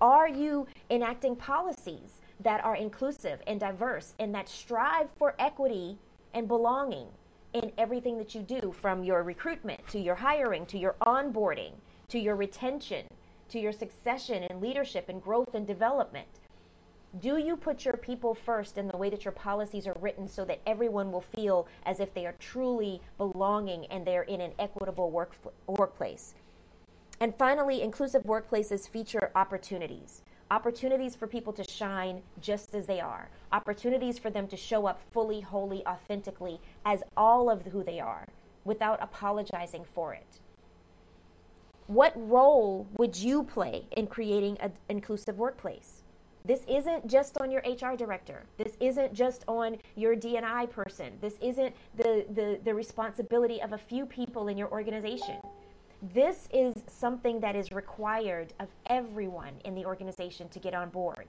Are 0.00 0.28
you 0.28 0.68
enacting 0.88 1.34
policies 1.34 2.20
that 2.38 2.64
are 2.64 2.76
inclusive 2.76 3.40
and 3.48 3.58
diverse 3.58 4.14
and 4.20 4.32
that 4.36 4.48
strive 4.48 5.08
for 5.18 5.34
equity 5.40 5.98
and 6.32 6.46
belonging 6.46 7.08
in 7.54 7.72
everything 7.78 8.18
that 8.18 8.34
you 8.34 8.42
do 8.42 8.72
from 8.80 9.04
your 9.04 9.22
recruitment 9.22 9.86
to 9.88 9.98
your 9.98 10.14
hiring 10.14 10.66
to 10.66 10.78
your 10.78 10.96
onboarding 11.02 11.72
to 12.08 12.18
your 12.18 12.36
retention 12.36 13.06
to 13.52 13.60
your 13.60 13.72
succession 13.72 14.42
and 14.44 14.62
leadership 14.62 15.10
and 15.10 15.22
growth 15.22 15.54
and 15.54 15.66
development. 15.66 16.26
Do 17.20 17.36
you 17.36 17.54
put 17.54 17.84
your 17.84 17.98
people 17.98 18.34
first 18.34 18.78
in 18.78 18.88
the 18.88 18.96
way 18.96 19.10
that 19.10 19.26
your 19.26 19.32
policies 19.32 19.86
are 19.86 19.96
written 20.00 20.26
so 20.26 20.46
that 20.46 20.60
everyone 20.66 21.12
will 21.12 21.20
feel 21.20 21.68
as 21.84 22.00
if 22.00 22.14
they 22.14 22.24
are 22.24 22.34
truly 22.38 23.02
belonging 23.18 23.84
and 23.86 24.06
they're 24.06 24.22
in 24.22 24.40
an 24.40 24.52
equitable 24.58 25.10
work, 25.10 25.34
workplace? 25.66 26.34
And 27.20 27.34
finally, 27.36 27.82
inclusive 27.82 28.22
workplaces 28.22 28.88
feature 28.88 29.30
opportunities 29.36 30.21
opportunities 30.52 31.16
for 31.16 31.26
people 31.26 31.52
to 31.54 31.64
shine 31.64 32.20
just 32.42 32.74
as 32.74 32.86
they 32.86 33.00
are, 33.00 33.30
opportunities 33.52 34.18
for 34.18 34.28
them 34.28 34.46
to 34.46 34.56
show 34.56 34.84
up 34.84 35.00
fully, 35.10 35.40
wholly, 35.40 35.84
authentically 35.86 36.60
as 36.84 37.02
all 37.16 37.48
of 37.48 37.62
who 37.62 37.82
they 37.82 37.98
are 37.98 38.26
without 38.64 39.02
apologizing 39.02 39.82
for 39.94 40.12
it. 40.12 40.40
What 41.86 42.12
role 42.16 42.86
would 42.98 43.16
you 43.16 43.42
play 43.44 43.86
in 43.92 44.06
creating 44.06 44.58
an 44.58 44.72
inclusive 44.90 45.38
workplace? 45.38 46.02
This 46.44 46.64
isn't 46.68 47.06
just 47.06 47.38
on 47.38 47.50
your 47.50 47.62
HR 47.62 47.96
director. 47.96 48.44
This 48.58 48.76
isn't 48.78 49.14
just 49.14 49.44
on 49.48 49.78
your 49.96 50.14
D&I 50.14 50.66
person. 50.66 51.12
This 51.22 51.34
isn't 51.40 51.74
the, 51.96 52.26
the, 52.34 52.60
the 52.62 52.74
responsibility 52.74 53.62
of 53.62 53.72
a 53.72 53.78
few 53.78 54.04
people 54.04 54.48
in 54.48 54.58
your 54.58 54.70
organization. 54.70 55.36
This 56.02 56.48
is 56.52 56.74
something 56.88 57.38
that 57.40 57.54
is 57.54 57.70
required 57.70 58.52
of 58.58 58.66
everyone 58.86 59.52
in 59.64 59.76
the 59.76 59.86
organization 59.86 60.48
to 60.48 60.58
get 60.58 60.74
on 60.74 60.88
board. 60.88 61.28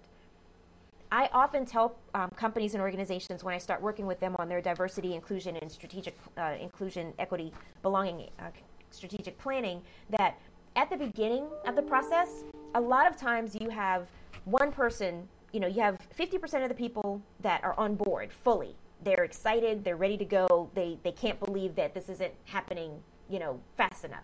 I 1.12 1.30
often 1.32 1.64
tell 1.64 1.96
um, 2.16 2.32
companies 2.32 2.74
and 2.74 2.82
organizations 2.82 3.44
when 3.44 3.54
I 3.54 3.60
start 3.60 3.84
working 3.84 4.08
with 4.08 4.20
them 4.20 4.36
on 4.40 4.50
their 4.50 4.62
diversity, 4.62 5.14
inclusion, 5.14 5.58
and 5.58 5.72
strategic 5.72 6.18
uh, 6.40 6.56
inclusion, 6.60 7.14
equity, 7.20 7.54
belonging, 7.84 8.32
uh, 8.40 8.46
strategic 8.90 9.38
planning 9.38 9.80
that 10.10 10.40
at 10.76 10.90
the 10.90 10.98
beginning 10.98 11.46
of 11.68 11.76
the 11.76 11.84
process, 11.84 12.44
a 12.74 12.82
lot 12.82 13.06
of 13.08 13.16
times 13.16 13.56
you 13.62 13.70
have 13.70 14.08
one 14.46 14.72
person, 14.72 15.28
you 15.52 15.60
know, 15.60 15.68
you 15.68 15.82
have 15.82 16.00
50% 16.18 16.64
of 16.64 16.70
the 16.70 16.74
people 16.74 17.22
that 17.42 17.64
are 17.64 17.80
on 17.80 17.94
board 17.94 18.32
fully. 18.44 18.76
They're 19.04 19.24
excited, 19.24 19.84
they're 19.84 19.98
ready 19.98 20.18
to 20.18 20.26
go, 20.26 20.72
they, 20.74 20.98
they 21.04 21.12
can't 21.12 21.40
believe 21.40 21.76
that 21.76 21.94
this 21.94 22.10
isn't 22.10 22.34
happening, 22.46 23.00
you 23.30 23.38
know, 23.38 23.60
fast 23.78 24.04
enough 24.04 24.24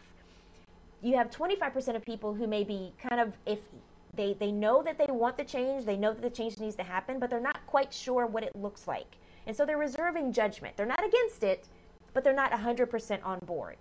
you 1.02 1.16
have 1.16 1.30
25% 1.30 1.96
of 1.96 2.06
people 2.06 2.34
who 2.34 2.48
may 2.48 2.64
be 2.64 2.94
kind 3.02 3.22
of 3.22 3.34
iffy. 3.46 3.80
They, 4.16 4.34
they 4.34 4.52
know 4.52 4.82
that 4.84 4.98
they 4.98 5.12
want 5.12 5.38
the 5.38 5.44
change, 5.44 5.86
they 5.86 5.96
know 5.96 6.14
that 6.14 6.22
the 6.22 6.30
change 6.30 6.60
needs 6.60 6.76
to 6.76 6.84
happen, 6.84 7.20
but 7.20 7.30
they're 7.30 7.40
not 7.40 7.66
quite 7.68 7.94
sure 7.94 8.26
what 8.26 8.44
it 8.44 8.56
looks 8.56 8.88
like. 8.88 9.18
And 9.48 9.56
so 9.56 9.66
they're 9.66 9.78
reserving 9.78 10.34
judgment. 10.34 10.76
They're 10.76 10.86
not 10.86 11.06
against 11.06 11.44
it, 11.44 11.68
but 12.14 12.24
they're 12.24 12.34
not 12.34 12.52
100% 12.52 13.20
on 13.24 13.40
board. 13.40 13.78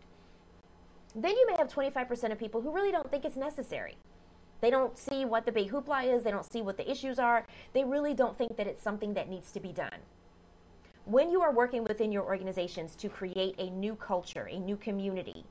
Then 1.14 1.32
you 1.32 1.46
may 1.46 1.56
have 1.56 1.68
25% 1.68 2.30
of 2.30 2.38
people 2.38 2.60
who 2.60 2.70
really 2.70 2.92
don't 2.92 3.10
think 3.10 3.24
it's 3.24 3.36
necessary. 3.36 3.96
They 4.60 4.70
don't 4.70 4.96
see 4.98 5.24
what 5.24 5.46
the 5.46 5.52
big 5.52 5.70
hoopla 5.70 6.14
is, 6.14 6.22
they 6.22 6.30
don't 6.30 6.50
see 6.50 6.62
what 6.62 6.76
the 6.76 6.90
issues 6.90 7.18
are, 7.18 7.46
they 7.72 7.84
really 7.84 8.14
don't 8.14 8.36
think 8.36 8.56
that 8.56 8.66
it's 8.66 8.82
something 8.82 9.14
that 9.14 9.28
needs 9.28 9.52
to 9.52 9.60
be 9.60 9.72
done. 9.72 9.98
When 11.04 11.30
you 11.30 11.40
are 11.40 11.52
working 11.52 11.84
within 11.84 12.12
your 12.12 12.24
organizations 12.24 12.94
to 12.96 13.08
create 13.08 13.54
a 13.58 13.70
new 13.70 13.94
culture, 13.94 14.48
a 14.50 14.58
new 14.58 14.76
community, 14.76 15.44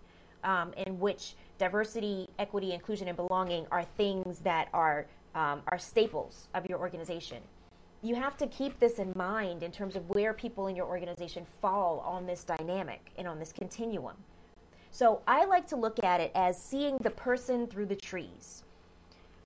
um, 0.44 0.74
in 0.74 1.00
which 1.00 1.36
diversity, 1.58 2.27
equity, 2.39 2.74
inclusion, 2.74 3.08
and 3.08 3.17
belonging 3.17 3.65
are 3.72 3.84
things 3.98 4.39
that 4.39 4.70
are 4.74 5.06
um, 5.36 5.62
are 5.67 5.77
staples 5.77 6.48
of 6.56 6.65
your 6.65 6.79
organization. 6.79 7.41
You 8.01 8.15
have 8.15 8.38
to 8.38 8.48
keep 8.48 8.79
this 8.79 9.00
in 9.00 9.13
mind 9.15 9.63
in 9.63 9.72
terms 9.72 9.96
of 9.96 10.10
where 10.10 10.34
people 10.34 10.67
in 10.67 10.75
your 10.75 10.88
organization 10.88 11.46
fall 11.62 12.00
on 12.00 12.25
this 12.25 12.44
dynamic 12.44 13.12
and 13.17 13.27
on 13.27 13.38
this 13.38 13.51
continuum. 13.51 14.15
So 14.91 15.22
I 15.27 15.46
like 15.46 15.67
to 15.67 15.75
look 15.75 16.03
at 16.03 16.22
it 16.22 16.32
as 16.34 16.60
seeing 16.60 16.98
the 17.01 17.12
person 17.12 17.67
through 17.67 17.88
the 17.88 17.96
trees. 17.96 18.63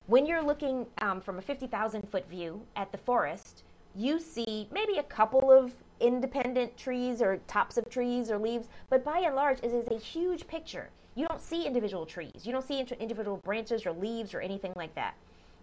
When 0.06 0.26
you're 0.26 0.42
looking 0.42 0.86
um, 0.98 1.20
from 1.20 1.38
a 1.38 1.42
50,000 1.42 2.08
foot 2.10 2.28
view 2.28 2.62
at 2.76 2.90
the 2.90 2.98
forest, 2.98 3.62
you 3.94 4.18
see 4.18 4.68
maybe 4.72 4.98
a 4.98 5.02
couple 5.02 5.50
of 5.50 5.74
independent 6.02 6.76
trees 6.76 7.22
or 7.22 7.38
tops 7.46 7.78
of 7.78 7.88
trees 7.88 8.30
or 8.30 8.38
leaves, 8.38 8.68
but 8.90 9.04
by 9.04 9.20
and 9.20 9.34
large, 9.34 9.58
it 9.62 9.72
is 9.72 9.88
a 9.88 9.98
huge 9.98 10.46
picture 10.46 10.90
you 11.14 11.26
don't 11.26 11.40
see 11.40 11.66
individual 11.66 12.06
trees. 12.06 12.44
You 12.44 12.52
don't 12.52 12.66
see 12.66 12.80
individual 12.98 13.38
branches 13.44 13.84
or 13.84 13.92
leaves 13.92 14.32
or 14.32 14.40
anything 14.40 14.72
like 14.76 14.94
that. 14.94 15.14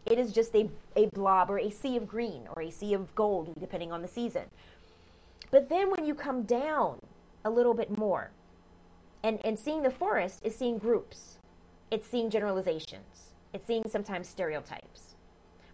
It 0.05 0.19
is 0.19 0.31
just 0.31 0.55
a, 0.55 0.69
a 0.96 1.08
blob 1.08 1.50
or 1.50 1.60
a 1.60 1.69
sea 1.69 1.98
of 1.98 2.08
green 2.08 2.48
or 2.55 2.62
a 2.62 2.69
sea 2.69 2.93
of 2.93 3.13
gold, 3.15 3.53
depending 3.60 3.91
on 3.91 4.01
the 4.01 4.08
season. 4.08 4.43
But 5.51 5.69
then 5.69 5.89
when 5.89 6.05
you 6.05 6.13
come 6.13 6.43
down 6.43 7.00
a 7.43 7.50
little 7.50 7.74
bit 7.74 7.98
more, 7.98 8.31
and, 9.24 9.39
and 9.43 9.58
seeing 9.58 9.81
the 9.81 9.89
forest 9.89 10.39
is 10.43 10.55
seeing 10.55 10.77
groups, 10.77 11.38
it's 11.91 12.08
seeing 12.08 12.29
generalizations, 12.29 13.31
it's 13.53 13.65
seeing 13.65 13.89
sometimes 13.89 14.29
stereotypes. 14.29 15.15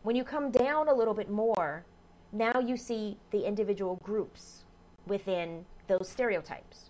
When 0.03 0.15
you 0.15 0.23
come 0.23 0.51
down 0.51 0.87
a 0.87 0.93
little 0.93 1.13
bit 1.13 1.29
more, 1.29 1.83
now 2.31 2.59
you 2.59 2.77
see 2.77 3.17
the 3.31 3.45
individual 3.45 3.95
groups 4.03 4.63
within 5.07 5.65
those 5.87 6.09
stereotypes. 6.09 6.89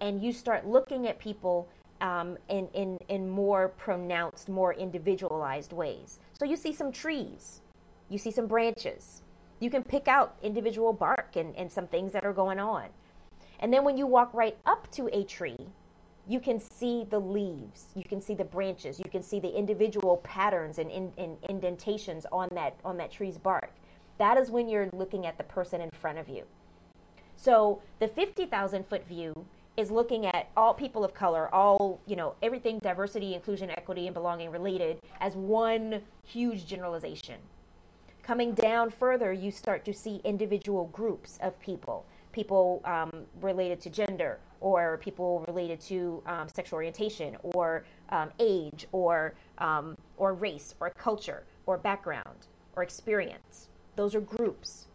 And 0.00 0.22
you 0.22 0.32
start 0.32 0.66
looking 0.66 1.06
at 1.06 1.18
people 1.18 1.68
um, 2.00 2.38
in, 2.48 2.68
in, 2.72 2.98
in 3.08 3.28
more 3.28 3.68
pronounced, 3.68 4.48
more 4.48 4.72
individualized 4.72 5.72
ways. 5.72 6.18
So 6.38 6.44
you 6.44 6.56
see 6.56 6.72
some 6.72 6.90
trees, 6.92 7.60
you 8.08 8.18
see 8.18 8.30
some 8.30 8.46
branches. 8.46 9.22
You 9.60 9.68
can 9.68 9.82
pick 9.82 10.08
out 10.08 10.36
individual 10.42 10.94
bark 10.94 11.36
and, 11.36 11.54
and 11.54 11.70
some 11.70 11.86
things 11.86 12.12
that 12.12 12.24
are 12.24 12.32
going 12.32 12.58
on. 12.58 12.88
And 13.58 13.70
then 13.72 13.84
when 13.84 13.98
you 13.98 14.06
walk 14.06 14.32
right 14.32 14.56
up 14.64 14.90
to 14.92 15.10
a 15.12 15.24
tree, 15.24 15.58
you 16.26 16.40
can 16.40 16.60
see 16.60 17.04
the 17.10 17.18
leaves, 17.18 17.86
you 17.94 18.04
can 18.04 18.22
see 18.22 18.34
the 18.34 18.44
branches, 18.44 18.98
you 18.98 19.10
can 19.10 19.22
see 19.22 19.40
the 19.40 19.54
individual 19.54 20.18
patterns 20.18 20.78
and, 20.78 20.90
in, 20.90 21.12
and 21.18 21.36
indentations 21.48 22.24
on 22.32 22.48
that 22.52 22.76
on 22.84 22.96
that 22.96 23.10
tree's 23.10 23.36
bark. 23.36 23.72
That 24.20 24.36
is 24.36 24.50
when 24.50 24.68
you're 24.68 24.90
looking 24.92 25.24
at 25.24 25.38
the 25.38 25.44
person 25.44 25.80
in 25.80 25.88
front 25.92 26.18
of 26.18 26.28
you. 26.28 26.44
So 27.36 27.80
the 28.00 28.08
50,000 28.08 28.86
foot 28.86 29.08
view 29.08 29.46
is 29.78 29.90
looking 29.90 30.26
at 30.26 30.50
all 30.58 30.74
people 30.74 31.06
of 31.06 31.14
color, 31.14 31.48
all, 31.54 32.02
you 32.04 32.16
know, 32.16 32.34
everything 32.42 32.80
diversity, 32.80 33.32
inclusion, 33.32 33.70
equity, 33.70 34.06
and 34.06 34.12
belonging 34.12 34.50
related 34.50 34.98
as 35.20 35.36
one 35.36 36.02
huge 36.22 36.66
generalization. 36.66 37.36
Coming 38.22 38.52
down 38.52 38.90
further, 38.90 39.32
you 39.32 39.50
start 39.50 39.86
to 39.86 39.94
see 39.94 40.20
individual 40.22 40.88
groups 40.88 41.38
of 41.42 41.58
people, 41.58 42.04
people 42.30 42.82
um, 42.84 43.24
related 43.40 43.80
to 43.80 43.88
gender, 43.88 44.38
or 44.60 44.98
people 44.98 45.46
related 45.48 45.80
to 45.80 46.22
um, 46.26 46.46
sexual 46.54 46.76
orientation, 46.76 47.38
or 47.42 47.84
um, 48.10 48.28
age, 48.38 48.86
or 48.92 49.32
um, 49.56 49.96
or 50.18 50.34
race, 50.34 50.74
or 50.78 50.90
culture, 50.90 51.44
or 51.64 51.78
background, 51.78 52.48
or 52.76 52.82
experience. 52.82 53.70
Those 53.96 54.14
are 54.14 54.20
groups. 54.20 54.86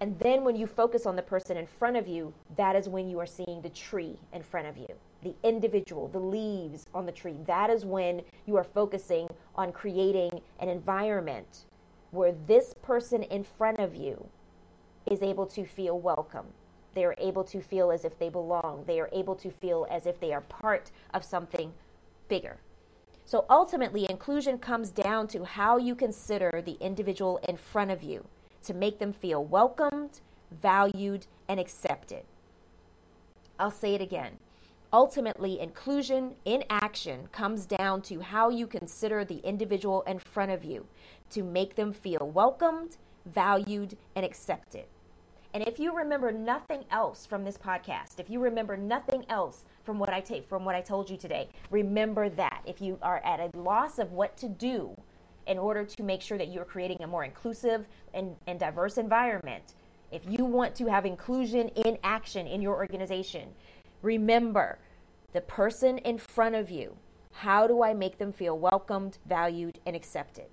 And 0.00 0.18
then 0.18 0.44
when 0.44 0.56
you 0.56 0.66
focus 0.66 1.04
on 1.04 1.14
the 1.14 1.22
person 1.22 1.58
in 1.58 1.66
front 1.66 1.96
of 1.96 2.08
you, 2.08 2.32
that 2.56 2.74
is 2.74 2.88
when 2.88 3.08
you 3.08 3.18
are 3.20 3.26
seeing 3.26 3.60
the 3.60 3.68
tree 3.68 4.18
in 4.32 4.42
front 4.42 4.66
of 4.66 4.78
you, 4.78 4.88
the 5.22 5.34
individual, 5.42 6.08
the 6.08 6.18
leaves 6.18 6.86
on 6.94 7.04
the 7.04 7.12
tree. 7.12 7.36
That 7.46 7.68
is 7.68 7.84
when 7.84 8.22
you 8.46 8.56
are 8.56 8.64
focusing 8.64 9.28
on 9.56 9.72
creating 9.72 10.40
an 10.58 10.70
environment 10.70 11.66
where 12.12 12.34
this 12.46 12.74
person 12.82 13.22
in 13.24 13.44
front 13.44 13.78
of 13.78 13.94
you 13.94 14.26
is 15.10 15.22
able 15.22 15.46
to 15.46 15.66
feel 15.66 15.98
welcome. 15.98 16.46
They 16.94 17.04
are 17.04 17.14
able 17.18 17.44
to 17.44 17.60
feel 17.60 17.92
as 17.92 18.04
if 18.06 18.18
they 18.18 18.30
belong. 18.30 18.84
They 18.86 19.00
are 19.00 19.10
able 19.12 19.36
to 19.36 19.50
feel 19.50 19.86
as 19.90 20.06
if 20.06 20.18
they 20.18 20.32
are 20.32 20.40
part 20.40 20.90
of 21.12 21.24
something 21.24 21.72
bigger. 22.28 22.56
So 23.26 23.44
ultimately, 23.48 24.06
inclusion 24.08 24.58
comes 24.58 24.90
down 24.90 25.28
to 25.28 25.44
how 25.44 25.76
you 25.76 25.94
consider 25.94 26.62
the 26.64 26.76
individual 26.80 27.38
in 27.46 27.56
front 27.56 27.90
of 27.90 28.02
you 28.02 28.24
to 28.64 28.74
make 28.74 28.98
them 28.98 29.12
feel 29.12 29.44
welcomed, 29.44 30.20
valued, 30.50 31.26
and 31.48 31.58
accepted. 31.60 32.24
I'll 33.58 33.70
say 33.70 33.94
it 33.94 34.00
again. 34.00 34.38
Ultimately, 34.92 35.60
inclusion 35.60 36.34
in 36.44 36.64
action 36.68 37.28
comes 37.30 37.64
down 37.64 38.02
to 38.02 38.20
how 38.20 38.48
you 38.48 38.66
consider 38.66 39.24
the 39.24 39.38
individual 39.38 40.02
in 40.02 40.18
front 40.18 40.50
of 40.50 40.64
you 40.64 40.86
to 41.30 41.44
make 41.44 41.76
them 41.76 41.92
feel 41.92 42.30
welcomed, 42.34 42.96
valued, 43.26 43.96
and 44.16 44.24
accepted. 44.24 44.86
And 45.52 45.66
if 45.66 45.78
you 45.78 45.96
remember 45.96 46.32
nothing 46.32 46.84
else 46.90 47.26
from 47.26 47.44
this 47.44 47.58
podcast, 47.58 48.18
if 48.18 48.30
you 48.30 48.40
remember 48.40 48.76
nothing 48.76 49.24
else 49.28 49.64
from 49.84 49.98
what 49.98 50.10
I 50.10 50.20
take 50.20 50.48
from 50.48 50.64
what 50.64 50.74
I 50.74 50.80
told 50.80 51.10
you 51.10 51.16
today, 51.16 51.48
remember 51.70 52.28
that. 52.28 52.62
If 52.66 52.80
you 52.80 52.98
are 53.02 53.20
at 53.24 53.40
a 53.40 53.56
loss 53.56 53.98
of 53.98 54.12
what 54.12 54.36
to 54.38 54.48
do 54.48 54.94
in 55.46 55.58
order 55.58 55.84
to 55.84 56.02
make 56.02 56.20
sure 56.20 56.38
that 56.38 56.48
you're 56.48 56.64
creating 56.64 57.02
a 57.02 57.06
more 57.06 57.24
inclusive 57.24 57.86
and, 58.14 58.36
and 58.46 58.58
diverse 58.58 58.98
environment, 58.98 59.74
if 60.12 60.22
you 60.28 60.44
want 60.44 60.74
to 60.76 60.86
have 60.86 61.06
inclusion 61.06 61.68
in 61.68 61.98
action 62.02 62.46
in 62.46 62.60
your 62.60 62.76
organization, 62.76 63.48
remember 64.02 64.78
the 65.32 65.40
person 65.42 65.98
in 65.98 66.18
front 66.18 66.54
of 66.54 66.70
you. 66.70 66.96
How 67.32 67.66
do 67.66 67.82
I 67.82 67.94
make 67.94 68.18
them 68.18 68.32
feel 68.32 68.58
welcomed, 68.58 69.18
valued, 69.26 69.78
and 69.86 69.94
accepted? 69.94 70.46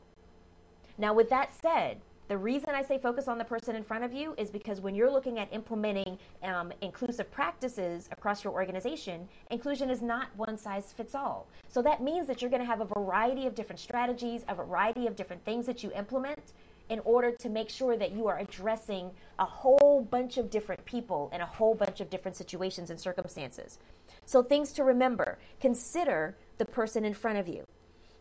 Now, 0.97 1.13
with 1.13 1.29
that 1.29 1.51
said, 1.61 2.01
the 2.27 2.37
reason 2.37 2.69
I 2.69 2.81
say 2.81 2.97
focus 2.97 3.29
on 3.29 3.37
the 3.37 3.45
person 3.45 3.75
in 3.75 3.83
front 3.83 4.03
of 4.03 4.11
you 4.11 4.35
is 4.37 4.49
because 4.49 4.81
when 4.81 4.95
you're 4.95 5.09
looking 5.09 5.39
at 5.39 5.47
implementing 5.53 6.17
um, 6.43 6.73
inclusive 6.81 7.31
practices 7.31 8.09
across 8.11 8.43
your 8.43 8.51
organization, 8.51 9.27
inclusion 9.49 9.89
is 9.89 10.01
not 10.01 10.27
one 10.35 10.57
size 10.57 10.91
fits 10.91 11.15
all. 11.15 11.47
So 11.69 11.81
that 11.83 12.03
means 12.03 12.27
that 12.27 12.41
you're 12.41 12.51
going 12.51 12.61
to 12.61 12.67
have 12.67 12.81
a 12.81 12.85
variety 12.85 13.47
of 13.47 13.55
different 13.55 13.79
strategies, 13.79 14.43
a 14.49 14.55
variety 14.55 15.07
of 15.07 15.15
different 15.15 15.43
things 15.45 15.65
that 15.67 15.83
you 15.83 15.91
implement 15.93 16.51
in 16.89 16.99
order 17.05 17.31
to 17.31 17.49
make 17.49 17.69
sure 17.69 17.95
that 17.95 18.11
you 18.11 18.27
are 18.27 18.39
addressing 18.39 19.11
a 19.39 19.45
whole 19.45 20.05
bunch 20.09 20.37
of 20.37 20.49
different 20.49 20.83
people 20.85 21.29
in 21.33 21.41
a 21.41 21.45
whole 21.45 21.75
bunch 21.75 22.01
of 22.01 22.09
different 22.09 22.35
situations 22.35 22.89
and 22.89 22.99
circumstances. 22.99 23.79
So, 24.25 24.43
things 24.43 24.73
to 24.73 24.83
remember 24.83 25.37
consider 25.61 26.35
the 26.57 26.65
person 26.65 27.05
in 27.05 27.13
front 27.13 27.37
of 27.37 27.47
you. 27.47 27.63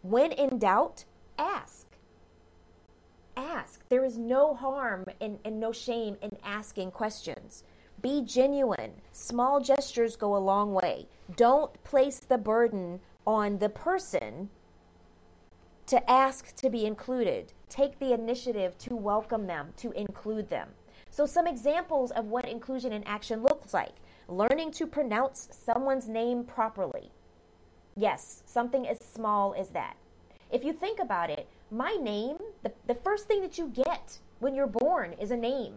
When 0.02 0.32
in 0.32 0.58
doubt, 0.58 1.04
ask 1.38 1.85
ask. 3.36 3.86
There 3.88 4.04
is 4.04 4.18
no 4.18 4.54
harm 4.54 5.06
and, 5.20 5.38
and 5.44 5.60
no 5.60 5.72
shame 5.72 6.16
in 6.22 6.36
asking 6.44 6.90
questions. 6.90 7.64
Be 8.02 8.22
genuine. 8.22 8.92
Small 9.12 9.60
gestures 9.60 10.16
go 10.16 10.36
a 10.36 10.38
long 10.38 10.72
way. 10.72 11.06
Don't 11.36 11.72
place 11.84 12.20
the 12.20 12.38
burden 12.38 13.00
on 13.26 13.58
the 13.58 13.68
person 13.68 14.50
to 15.86 16.10
ask 16.10 16.54
to 16.56 16.68
be 16.68 16.84
included. 16.84 17.52
Take 17.68 17.98
the 17.98 18.12
initiative 18.12 18.76
to 18.78 18.96
welcome 18.96 19.46
them, 19.46 19.72
to 19.78 19.92
include 19.92 20.48
them. 20.48 20.68
So, 21.10 21.26
some 21.26 21.46
examples 21.46 22.10
of 22.10 22.26
what 22.26 22.48
inclusion 22.48 22.92
in 22.92 23.02
action 23.04 23.42
looks 23.42 23.72
like 23.72 23.94
learning 24.28 24.72
to 24.72 24.86
pronounce 24.86 25.48
someone's 25.52 26.08
name 26.08 26.44
properly. 26.44 27.10
Yes, 27.96 28.42
something 28.44 28.86
as 28.86 28.98
small 28.98 29.54
as 29.56 29.70
that. 29.70 29.96
If 30.50 30.64
you 30.64 30.72
think 30.72 30.98
about 30.98 31.30
it, 31.30 31.48
my 31.70 31.92
name, 31.94 32.36
the, 32.62 32.72
the 32.86 32.94
first 32.94 33.26
thing 33.26 33.40
that 33.42 33.58
you 33.58 33.68
get 33.68 34.18
when 34.38 34.54
you're 34.54 34.66
born 34.66 35.12
is 35.14 35.30
a 35.30 35.36
name. 35.36 35.74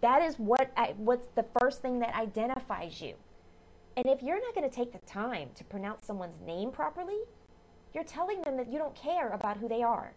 That 0.00 0.22
is 0.22 0.36
what 0.36 0.70
I, 0.76 0.94
what's 0.96 1.28
the 1.34 1.44
first 1.58 1.82
thing 1.82 1.98
that 2.00 2.14
identifies 2.14 3.00
you. 3.00 3.14
And 3.96 4.06
if 4.06 4.22
you're 4.22 4.40
not 4.40 4.54
going 4.54 4.68
to 4.68 4.74
take 4.74 4.92
the 4.92 5.06
time 5.06 5.50
to 5.56 5.64
pronounce 5.64 6.06
someone's 6.06 6.40
name 6.46 6.70
properly, 6.70 7.18
you're 7.92 8.04
telling 8.04 8.40
them 8.42 8.56
that 8.56 8.72
you 8.72 8.78
don't 8.78 8.94
care 8.94 9.30
about 9.30 9.56
who 9.56 9.68
they 9.68 9.82
are. 9.82 10.12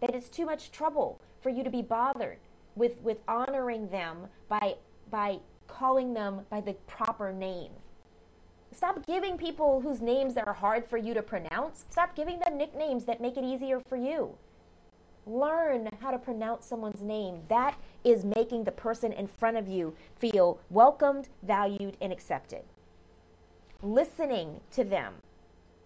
That 0.00 0.14
it's 0.14 0.28
too 0.28 0.46
much 0.46 0.70
trouble 0.70 1.20
for 1.42 1.50
you 1.50 1.64
to 1.64 1.70
be 1.70 1.82
bothered 1.82 2.38
with, 2.76 3.00
with 3.02 3.18
honoring 3.26 3.88
them 3.88 4.28
by, 4.48 4.76
by 5.10 5.40
calling 5.66 6.14
them 6.14 6.42
by 6.48 6.60
the 6.60 6.74
proper 6.86 7.32
name. 7.32 7.72
Stop 8.72 9.04
giving 9.06 9.36
people 9.36 9.80
whose 9.80 10.00
names 10.00 10.36
are 10.36 10.52
hard 10.52 10.86
for 10.86 10.96
you 10.96 11.12
to 11.14 11.22
pronounce. 11.22 11.84
Stop 11.90 12.14
giving 12.14 12.38
them 12.38 12.56
nicknames 12.56 13.04
that 13.06 13.20
make 13.20 13.36
it 13.36 13.44
easier 13.44 13.80
for 13.88 13.96
you. 13.96 14.34
Learn 15.28 15.90
how 16.00 16.10
to 16.10 16.18
pronounce 16.18 16.64
someone's 16.64 17.02
name. 17.02 17.42
That 17.48 17.78
is 18.02 18.24
making 18.24 18.64
the 18.64 18.72
person 18.72 19.12
in 19.12 19.26
front 19.26 19.58
of 19.58 19.68
you 19.68 19.94
feel 20.16 20.58
welcomed, 20.70 21.28
valued, 21.42 21.98
and 22.00 22.12
accepted. 22.12 22.62
Listening 23.82 24.60
to 24.72 24.84
them 24.84 25.14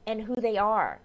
and 0.07 0.23
who 0.23 0.37
they 0.37 0.57
are. 0.57 1.01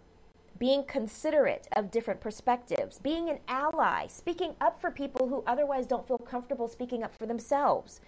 Being 0.59 0.83
considerate 0.83 1.67
of 1.75 1.91
different 1.91 2.21
perspectives. 2.21 2.99
Being 2.99 3.29
an 3.29 3.39
ally. 3.47 4.05
Speaking 4.07 4.55
up 4.61 4.79
for 4.79 4.91
people 4.91 5.27
who 5.27 5.43
otherwise 5.47 5.87
don't 5.87 6.07
feel 6.07 6.19
comfortable 6.19 6.67
speaking 6.67 7.03
up 7.03 7.17
for 7.17 7.25
themselves 7.25 8.01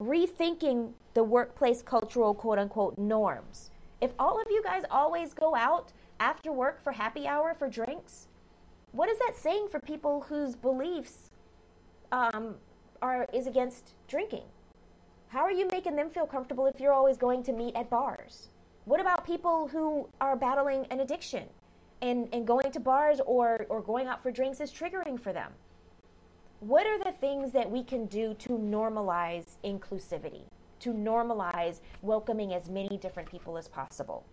rethinking 0.00 0.92
the 1.14 1.22
workplace 1.22 1.82
cultural 1.82 2.34
quote 2.34 2.58
unquote 2.58 2.98
norms. 2.98 3.70
If 4.00 4.12
all 4.18 4.40
of 4.40 4.46
you 4.50 4.62
guys 4.62 4.82
always 4.90 5.32
go 5.32 5.54
out 5.54 5.92
after 6.20 6.52
work 6.52 6.82
for 6.82 6.92
happy 6.92 7.26
hour 7.26 7.54
for 7.54 7.68
drinks, 7.68 8.28
what 8.94 9.08
is 9.08 9.18
that 9.18 9.34
saying 9.36 9.68
for 9.70 9.80
people 9.80 10.20
whose 10.22 10.56
beliefs 10.56 11.30
um, 12.12 12.54
are 13.02 13.26
is 13.32 13.46
against 13.46 13.94
drinking? 14.08 14.44
How 15.28 15.40
are 15.40 15.52
you 15.52 15.66
making 15.68 15.96
them 15.96 16.10
feel 16.10 16.26
comfortable 16.26 16.66
if 16.66 16.80
you're 16.80 16.92
always 16.92 17.16
going 17.16 17.42
to 17.44 17.52
meet 17.52 17.74
at 17.74 17.90
bars? 17.90 18.48
What 18.84 19.00
about 19.00 19.26
people 19.26 19.68
who 19.68 20.08
are 20.20 20.36
battling 20.36 20.86
an 20.90 21.00
addiction 21.00 21.44
and, 22.02 22.28
and 22.32 22.46
going 22.46 22.70
to 22.70 22.80
bars 22.80 23.20
or, 23.26 23.66
or 23.68 23.80
going 23.80 24.06
out 24.06 24.22
for 24.22 24.30
drinks 24.30 24.60
is 24.60 24.70
triggering 24.70 25.20
for 25.20 25.32
them? 25.32 25.52
what 26.66 26.86
are 26.86 26.98
the 26.98 27.12
things 27.12 27.52
that 27.52 27.70
we 27.70 27.82
can 27.82 28.06
do 28.06 28.32
to 28.34 28.50
normalize 28.50 29.56
inclusivity, 29.64 30.44
to 30.80 30.94
normalize 30.94 31.80
welcoming 32.00 32.54
as 32.54 32.70
many 32.70 32.96
different 32.96 33.30
people 33.30 33.58
as 33.58 33.68
possible? 33.68 34.24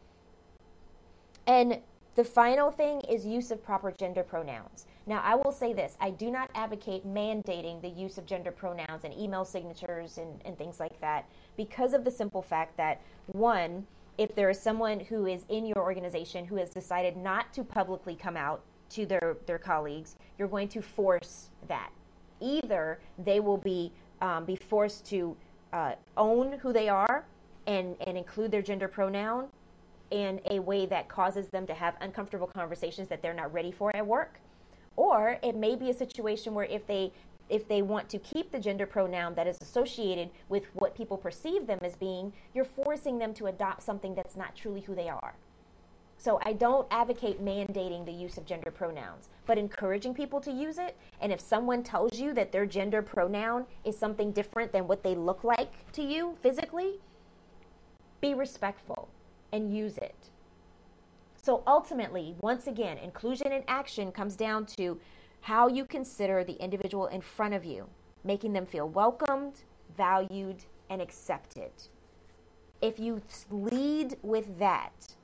And 1.46 1.80
the 2.16 2.24
final 2.24 2.72
thing 2.72 3.02
is 3.02 3.26
use 3.26 3.52
of 3.52 3.64
proper 3.64 3.92
gender 3.92 4.24
pronouns. 4.24 4.86
Now, 5.08 5.22
I 5.24 5.36
will 5.36 5.52
say 5.52 5.74
this 5.74 5.96
I 6.00 6.12
do 6.12 6.30
not 6.30 6.50
advocate 6.56 7.08
mandating 7.08 7.82
the 7.82 7.90
use 7.90 8.18
of 8.18 8.26
gender 8.26 8.52
pronouns 8.52 9.06
and 9.06 9.14
email 9.14 9.46
signatures 9.46 10.18
and, 10.18 10.42
and 10.46 10.58
things 10.58 10.80
like 10.80 11.00
that 11.00 11.26
because 11.56 11.94
of 11.94 12.04
the 12.04 12.12
simple 12.12 12.42
fact 12.42 12.76
that, 12.78 13.02
one, 13.28 13.86
if 14.18 14.36
there 14.36 14.50
is 14.50 14.60
someone 14.60 15.00
who 15.00 15.26
is 15.26 15.46
in 15.50 15.66
your 15.66 15.80
organization 15.80 16.46
who 16.46 16.58
has 16.58 16.70
decided 16.70 17.16
not 17.16 17.54
to 17.54 17.64
publicly 17.64 18.16
come 18.16 18.36
out 18.36 18.62
to 18.90 19.06
their, 19.06 19.38
their 19.46 19.58
colleagues, 19.58 20.18
you're 20.38 20.50
going 20.50 20.68
to 20.68 20.82
force 20.82 21.50
that 21.68 21.92
either 22.42 23.00
they 23.24 23.40
will 23.40 23.58
be 23.58 23.92
um, 24.22 24.46
be 24.46 24.56
forced 24.56 25.06
to 25.08 25.36
uh, 25.74 25.94
own 26.18 26.60
who 26.60 26.74
they 26.74 26.90
are 26.90 27.24
and 27.68 27.96
and 28.02 28.18
include 28.18 28.52
their 28.52 28.62
gender 28.62 28.88
pronoun 28.88 29.48
in 30.12 30.40
a 30.50 30.60
way 30.60 30.86
that 30.86 31.10
causes 31.10 31.48
them 31.48 31.66
to 31.68 31.74
have 31.74 31.96
uncomfortable 32.02 32.48
conversations 32.48 33.08
that 33.10 33.22
they're 33.22 33.34
not 33.34 33.52
ready 33.54 33.72
for 33.72 33.96
at 33.96 34.06
work 34.06 34.40
or 34.96 35.38
it 35.42 35.56
may 35.56 35.76
be 35.76 35.90
a 35.90 35.94
situation 35.94 36.54
where 36.54 36.66
if 36.66 36.86
they 36.88 37.12
if 37.50 37.68
they 37.68 37.82
want 37.82 38.08
to 38.08 38.18
keep 38.20 38.50
the 38.52 38.60
gender 38.60 38.86
pronoun 38.86 39.36
that 39.36 39.46
is 39.46 39.58
associated 39.62 40.30
with 40.48 40.64
what 40.76 40.96
people 40.96 41.18
perceive 41.18 41.68
them 41.68 41.80
as 41.82 41.98
being, 41.98 42.32
you're 42.54 42.64
forcing 42.64 43.18
them 43.18 43.34
to 43.34 43.48
adopt 43.48 43.84
something 43.84 44.16
that's 44.16 44.38
not 44.38 44.56
truly 44.56 44.80
who 44.80 44.96
they 44.96 45.10
are. 45.10 45.34
So 46.18 46.40
I 46.46 46.54
don't 46.54 46.88
advocate 46.92 47.44
mandating 47.44 48.06
the 48.06 48.12
use 48.14 48.38
of 48.38 48.46
gender 48.46 48.72
pronouns, 48.72 49.28
but 49.46 49.58
encouraging 49.58 50.14
people 50.14 50.40
to 50.40 50.52
use 50.52 50.78
it. 50.78 50.96
And 51.20 51.30
if 51.30 51.42
someone 51.42 51.84
tells 51.84 52.18
you 52.18 52.34
that 52.36 52.54
their 52.54 52.66
gender 52.66 53.02
pronoun 53.02 53.66
is 53.84 53.98
something 53.98 54.32
different 54.32 54.72
than 54.72 54.88
what 54.88 55.04
they 55.04 55.16
look 55.16 55.44
like 55.44 55.74
to 55.92 56.04
you 56.04 56.38
physically, 56.42 57.02
be 58.22 58.34
respectful 58.34 59.10
and 59.52 59.76
use 59.76 59.98
it. 59.98 60.16
So 61.36 61.64
ultimately, 61.66 62.36
once 62.42 62.68
again, 62.68 62.98
inclusion 62.98 63.52
in 63.52 63.64
action 63.68 64.12
comes 64.12 64.36
down 64.36 64.66
to 64.78 65.00
how 65.42 65.68
you 65.68 65.86
consider 65.86 66.44
the 66.44 66.54
individual 66.54 67.08
in 67.08 67.22
front 67.22 67.54
of 67.54 67.66
you, 67.66 67.88
making 68.24 68.54
them 68.54 68.66
feel 68.66 68.88
welcomed, 68.88 69.64
valued, 69.98 70.64
and 70.90 71.02
accepted. 71.02 71.72
If 72.82 73.00
you 73.00 73.22
lead 73.50 74.18
with 74.22 74.60
that, 74.60 75.16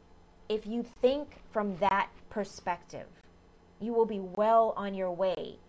if 0.50 0.66
you 0.66 0.84
think 1.02 1.42
from 1.52 1.78
that 1.78 2.10
perspective, 2.30 3.08
you 3.80 3.94
will 3.94 4.06
be 4.06 4.20
well 4.20 4.74
on 4.76 4.96
your 4.96 5.12
way 5.12 5.60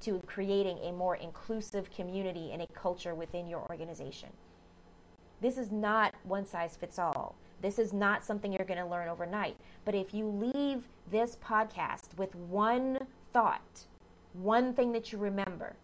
to 0.00 0.22
creating 0.26 0.78
a 0.78 0.92
more 0.92 1.16
inclusive 1.16 1.90
community 1.90 2.50
and 2.52 2.62
a 2.62 2.66
culture 2.68 3.14
within 3.14 3.46
your 3.46 3.66
organization. 3.68 4.28
This 5.40 5.58
is 5.58 5.70
not 5.70 6.14
one 6.24 6.46
size 6.46 6.76
fits 6.76 6.98
all. 6.98 7.34
This 7.60 7.78
is 7.78 7.92
not 7.92 8.24
something 8.24 8.52
you're 8.52 8.66
going 8.66 8.78
to 8.78 8.86
learn 8.86 9.08
overnight. 9.08 9.56
But 9.84 9.94
if 9.94 10.14
you 10.14 10.26
leave 10.26 10.88
this 11.10 11.36
podcast 11.36 12.16
with 12.16 12.34
one 12.34 12.98
thought, 13.32 13.86
one 14.34 14.72
thing 14.72 14.92
that 14.92 15.12
you 15.12 15.18
remember, 15.18 15.74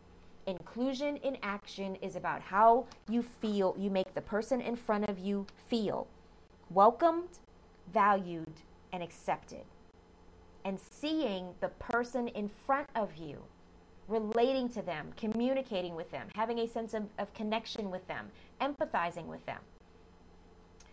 inclusion 0.46 1.16
in 1.18 1.36
action 1.42 1.96
is 1.96 2.16
about 2.16 2.40
how 2.40 2.86
you 3.08 3.22
feel, 3.22 3.74
you 3.78 3.90
make 3.90 4.14
the 4.14 4.20
person 4.20 4.60
in 4.60 4.76
front 4.76 5.08
of 5.08 5.18
you 5.18 5.46
feel 5.68 6.06
welcomed, 6.70 7.38
valued, 7.92 8.52
and 8.92 9.02
accepted. 9.02 9.64
And 10.64 10.78
seeing 10.80 11.54
the 11.60 11.68
person 11.68 12.28
in 12.28 12.48
front 12.48 12.88
of 12.94 13.16
you, 13.16 13.42
relating 14.08 14.68
to 14.70 14.82
them, 14.82 15.12
communicating 15.16 15.94
with 15.94 16.10
them, 16.10 16.28
having 16.34 16.58
a 16.60 16.68
sense 16.68 16.94
of, 16.94 17.04
of 17.18 17.32
connection 17.34 17.90
with 17.90 18.06
them, 18.06 18.28
empathizing 18.60 19.26
with 19.26 19.44
them. 19.46 19.60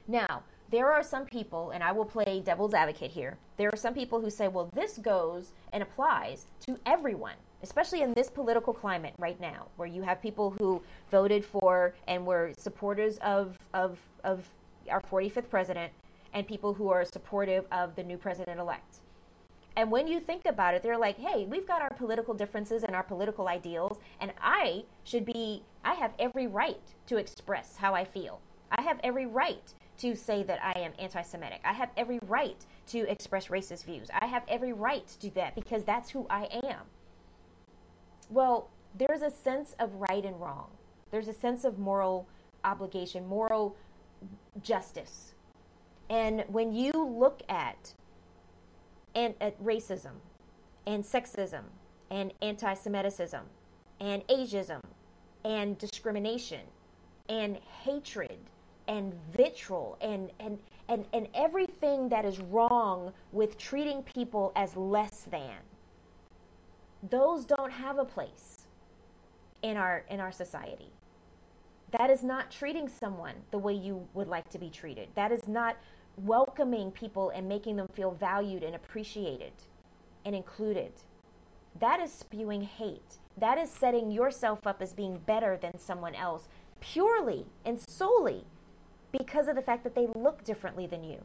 Now, 0.08 0.44
there 0.72 0.90
are 0.90 1.04
some 1.04 1.26
people, 1.26 1.72
and 1.72 1.84
I 1.84 1.92
will 1.92 2.06
play 2.06 2.42
devil's 2.44 2.74
advocate 2.74 3.12
here. 3.12 3.38
There 3.58 3.70
are 3.72 3.78
some 3.78 3.94
people 3.94 4.22
who 4.22 4.30
say, 4.30 4.48
well, 4.48 4.70
this 4.74 4.98
goes 4.98 5.52
and 5.74 5.84
applies 5.84 6.46
to 6.62 6.80
everyone, 6.86 7.36
especially 7.62 8.02
in 8.02 8.14
this 8.14 8.30
political 8.30 8.74
climate 8.74 9.14
right 9.20 9.40
now, 9.42 9.68
where 9.76 9.88
you 9.88 10.02
have 10.02 10.22
people 10.22 10.52
who 10.58 10.82
voted 11.12 11.44
for 11.44 11.94
and 12.08 12.26
were 12.26 12.54
supporters 12.58 13.18
of, 13.18 13.58
of, 13.74 14.00
of 14.24 14.50
our 14.90 15.02
45th 15.02 15.50
president 15.50 15.92
and 16.34 16.48
people 16.48 16.74
who 16.74 16.90
are 16.90 17.04
supportive 17.04 17.66
of 17.74 17.94
the 17.98 18.04
new 18.04 18.18
president 18.18 18.58
elect. 18.58 19.00
And 19.76 19.92
when 19.92 20.08
you 20.08 20.22
think 20.22 20.46
about 20.46 20.74
it, 20.74 20.84
they're 20.84 20.98
like, 20.98 21.18
hey, 21.18 21.46
we've 21.50 21.68
got 21.68 21.82
our 21.82 21.94
political 21.94 22.34
differences 22.34 22.84
and 22.84 22.96
our 22.96 23.04
political 23.04 23.50
ideals, 23.50 23.98
and 24.22 24.32
I 24.42 24.84
should 25.04 25.26
be, 25.26 25.64
I 25.84 25.96
have 25.96 26.14
every 26.18 26.48
right 26.48 26.82
to 27.08 27.18
express 27.18 27.76
how 27.76 27.94
I 27.94 28.06
feel. 28.06 28.40
I 28.72 28.82
have 28.82 29.00
every 29.04 29.26
right 29.26 29.74
to 30.02 30.16
say 30.16 30.42
that 30.44 30.60
I 30.64 30.80
am 30.80 30.94
anti 30.98 31.22
Semitic. 31.22 31.62
I 31.64 31.74
have 31.74 31.90
every 31.96 32.20
right 32.28 32.66
to 32.88 33.10
express 33.10 33.48
racist 33.48 33.86
views. 33.86 34.10
I 34.20 34.26
have 34.26 34.44
every 34.48 34.74
right 34.74 35.08
to 35.08 35.20
do 35.20 35.30
that 35.36 35.54
because 35.54 35.84
that's 35.84 36.10
who 36.10 36.26
I 36.30 36.46
am. 36.64 36.82
Well, 38.30 38.70
there's 38.98 39.22
a 39.22 39.30
sense 39.30 39.76
of 39.80 39.94
right 39.96 40.26
and 40.26 40.40
wrong, 40.42 40.70
there's 41.12 41.28
a 41.28 41.34
sense 41.34 41.64
of 41.66 41.78
moral 41.78 42.28
obligation, 42.64 43.28
moral 43.28 43.76
justice. 44.62 45.34
And 46.10 46.44
when 46.48 46.74
you 46.74 46.92
look 46.92 47.42
at, 47.48 47.94
and, 49.16 49.34
at 49.40 49.62
racism 49.64 50.14
and 50.88 51.04
sexism 51.04 51.64
and 52.10 52.34
anti 52.42 52.74
Semiticism 52.74 53.42
and 54.00 54.28
ageism 54.28 54.82
and 55.46 55.78
discrimination 55.78 56.62
and 57.30 57.58
hatred 57.84 58.31
and 58.88 59.14
vitriol 59.36 59.98
and, 60.02 60.32
and, 60.40 60.58
and, 60.90 61.06
and 61.14 61.28
everything 61.34 62.10
that 62.10 62.26
is 62.26 62.40
wrong 62.40 63.14
with 63.32 63.58
treating 63.58 64.04
people 64.04 64.52
as 64.56 64.76
less 64.76 65.28
than, 65.32 65.58
those 67.10 67.46
don't 67.46 67.72
have 67.72 67.98
a 67.98 68.06
place 68.06 68.68
in 69.62 69.78
our, 69.78 70.04
in 70.10 70.20
our 70.20 70.32
society. 70.32 70.92
That 71.98 72.10
is 72.10 72.24
not 72.24 72.52
treating 72.52 72.88
someone 72.88 73.36
the 73.52 73.58
way 73.58 73.74
you 73.74 74.08
would 74.14 74.28
like 74.28 74.50
to 74.50 74.60
be 74.60 74.70
treated. 74.70 75.10
That 75.16 75.32
is 75.32 75.48
not 75.48 75.78
welcoming 76.18 76.92
people 76.92 77.30
and 77.32 77.48
making 77.48 77.76
them 77.76 77.88
feel 77.94 78.12
valued 78.12 78.64
and 78.64 78.76
appreciated 78.76 79.54
and 80.26 80.36
included. 80.36 80.92
That 81.80 82.00
is 82.00 82.12
spewing 82.12 82.62
hate. 82.62 83.18
That 83.38 83.58
is 83.58 83.70
setting 83.70 84.12
yourself 84.12 84.66
up 84.66 84.82
as 84.82 84.94
being 84.94 85.18
better 85.20 85.58
than 85.58 85.78
someone 85.78 86.16
else 86.16 86.48
purely 86.80 87.46
and 87.66 87.80
solely 87.80 88.44
because 89.12 89.48
of 89.48 89.56
the 89.56 89.62
fact 89.62 89.84
that 89.84 89.96
they 89.96 90.08
look 90.16 90.44
differently 90.44 90.88
than 90.88 91.04
you, 91.04 91.20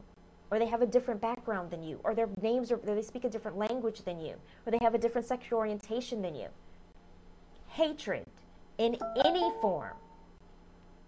or 0.51 0.59
they 0.59 0.65
have 0.65 0.81
a 0.81 0.85
different 0.85 1.21
background 1.21 1.71
than 1.71 1.83
you, 1.83 1.99
or 2.03 2.15
their 2.15 2.29
names 2.41 2.71
are, 2.71 2.77
they 2.77 3.01
speak 3.01 3.23
a 3.23 3.29
different 3.29 3.57
language 3.57 4.01
than 4.03 4.19
you, 4.19 4.35
or 4.65 4.71
they 4.71 4.79
have 4.81 4.95
a 4.95 4.97
different 4.97 5.27
sexual 5.27 5.59
orientation 5.59 6.21
than 6.21 6.35
you. 6.35 6.47
Hatred 7.67 8.25
in 8.77 8.97
any 9.25 9.51
form 9.61 9.95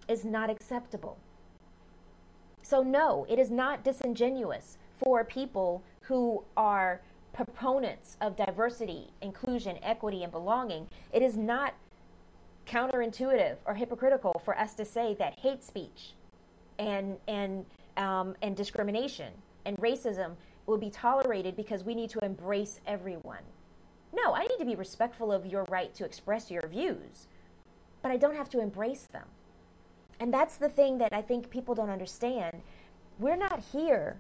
is 0.08 0.26
not 0.26 0.50
acceptable. 0.50 1.18
So, 2.62 2.82
no, 2.82 3.26
it 3.30 3.40
is 3.40 3.50
not 3.50 3.84
disingenuous 3.84 4.78
for 4.98 5.24
people 5.24 5.82
who 6.02 6.44
are 6.58 7.02
proponents 7.34 8.18
of 8.22 8.36
diversity, 8.36 9.08
inclusion, 9.22 9.78
equity, 9.82 10.24
and 10.24 10.32
belonging. 10.32 10.88
It 11.14 11.22
is 11.22 11.38
not 11.38 11.74
counterintuitive 12.68 13.56
or 13.66 13.74
hypocritical 13.74 14.42
for 14.44 14.58
us 14.58 14.74
to 14.76 14.86
say 14.86 15.16
that 15.20 15.40
hate 15.40 15.64
speech 15.64 16.14
and 16.80 17.18
and 17.28 17.66
um, 17.98 18.36
and 18.42 18.56
discrimination 18.56 19.32
and 19.66 19.78
racism 19.78 20.32
will 20.66 20.78
be 20.78 20.90
tolerated 20.90 21.56
because 21.56 21.84
we 21.84 21.94
need 21.94 22.10
to 22.10 22.20
embrace 22.24 22.80
everyone. 22.88 23.44
No, 24.14 24.34
I 24.34 24.48
need 24.48 24.58
to 24.58 24.66
be 24.66 24.76
respectful 24.76 25.32
of 25.32 25.46
your 25.46 25.66
right 25.70 25.94
to 25.96 26.06
express 26.06 26.50
your 26.50 26.66
views, 26.68 27.28
but 28.02 28.12
I 28.12 28.18
don't 28.18 28.36
have 28.36 28.50
to 28.50 28.60
embrace 28.60 29.08
them. 29.12 29.26
And 30.20 30.34
that's 30.34 30.58
the 30.58 30.70
thing 30.70 30.98
that 30.98 31.14
I 31.14 31.22
think 31.22 31.50
people 31.50 31.76
don't 31.76 31.90
understand. 31.90 32.62
We're 33.20 33.36
not 33.36 33.64
here 33.72 34.18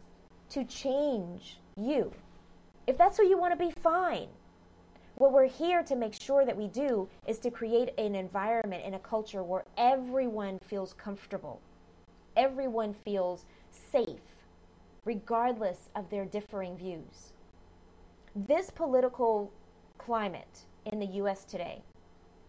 to 0.49 0.63
change 0.65 1.59
you. 1.77 2.11
If 2.87 2.97
that's 2.97 3.17
who 3.17 3.25
you 3.25 3.37
want 3.37 3.57
to 3.57 3.65
be, 3.65 3.71
fine. 3.81 4.27
What 5.15 5.33
we're 5.33 5.47
here 5.47 5.83
to 5.83 5.95
make 5.95 6.13
sure 6.19 6.45
that 6.45 6.55
we 6.55 6.67
do 6.67 7.07
is 7.27 7.39
to 7.39 7.51
create 7.51 7.89
an 7.97 8.15
environment 8.15 8.83
and 8.85 8.95
a 8.95 8.99
culture 8.99 9.43
where 9.43 9.65
everyone 9.77 10.59
feels 10.67 10.93
comfortable 10.93 11.59
everyone 12.39 12.93
feels 12.93 13.45
safe, 13.69 14.21
regardless 15.03 15.89
of 15.95 16.09
their 16.09 16.23
differing 16.23 16.77
views. 16.77 17.33
This 18.33 18.69
political 18.69 19.51
climate 19.97 20.61
in 20.85 20.99
the 20.99 21.05
US 21.21 21.43
today, 21.43 21.81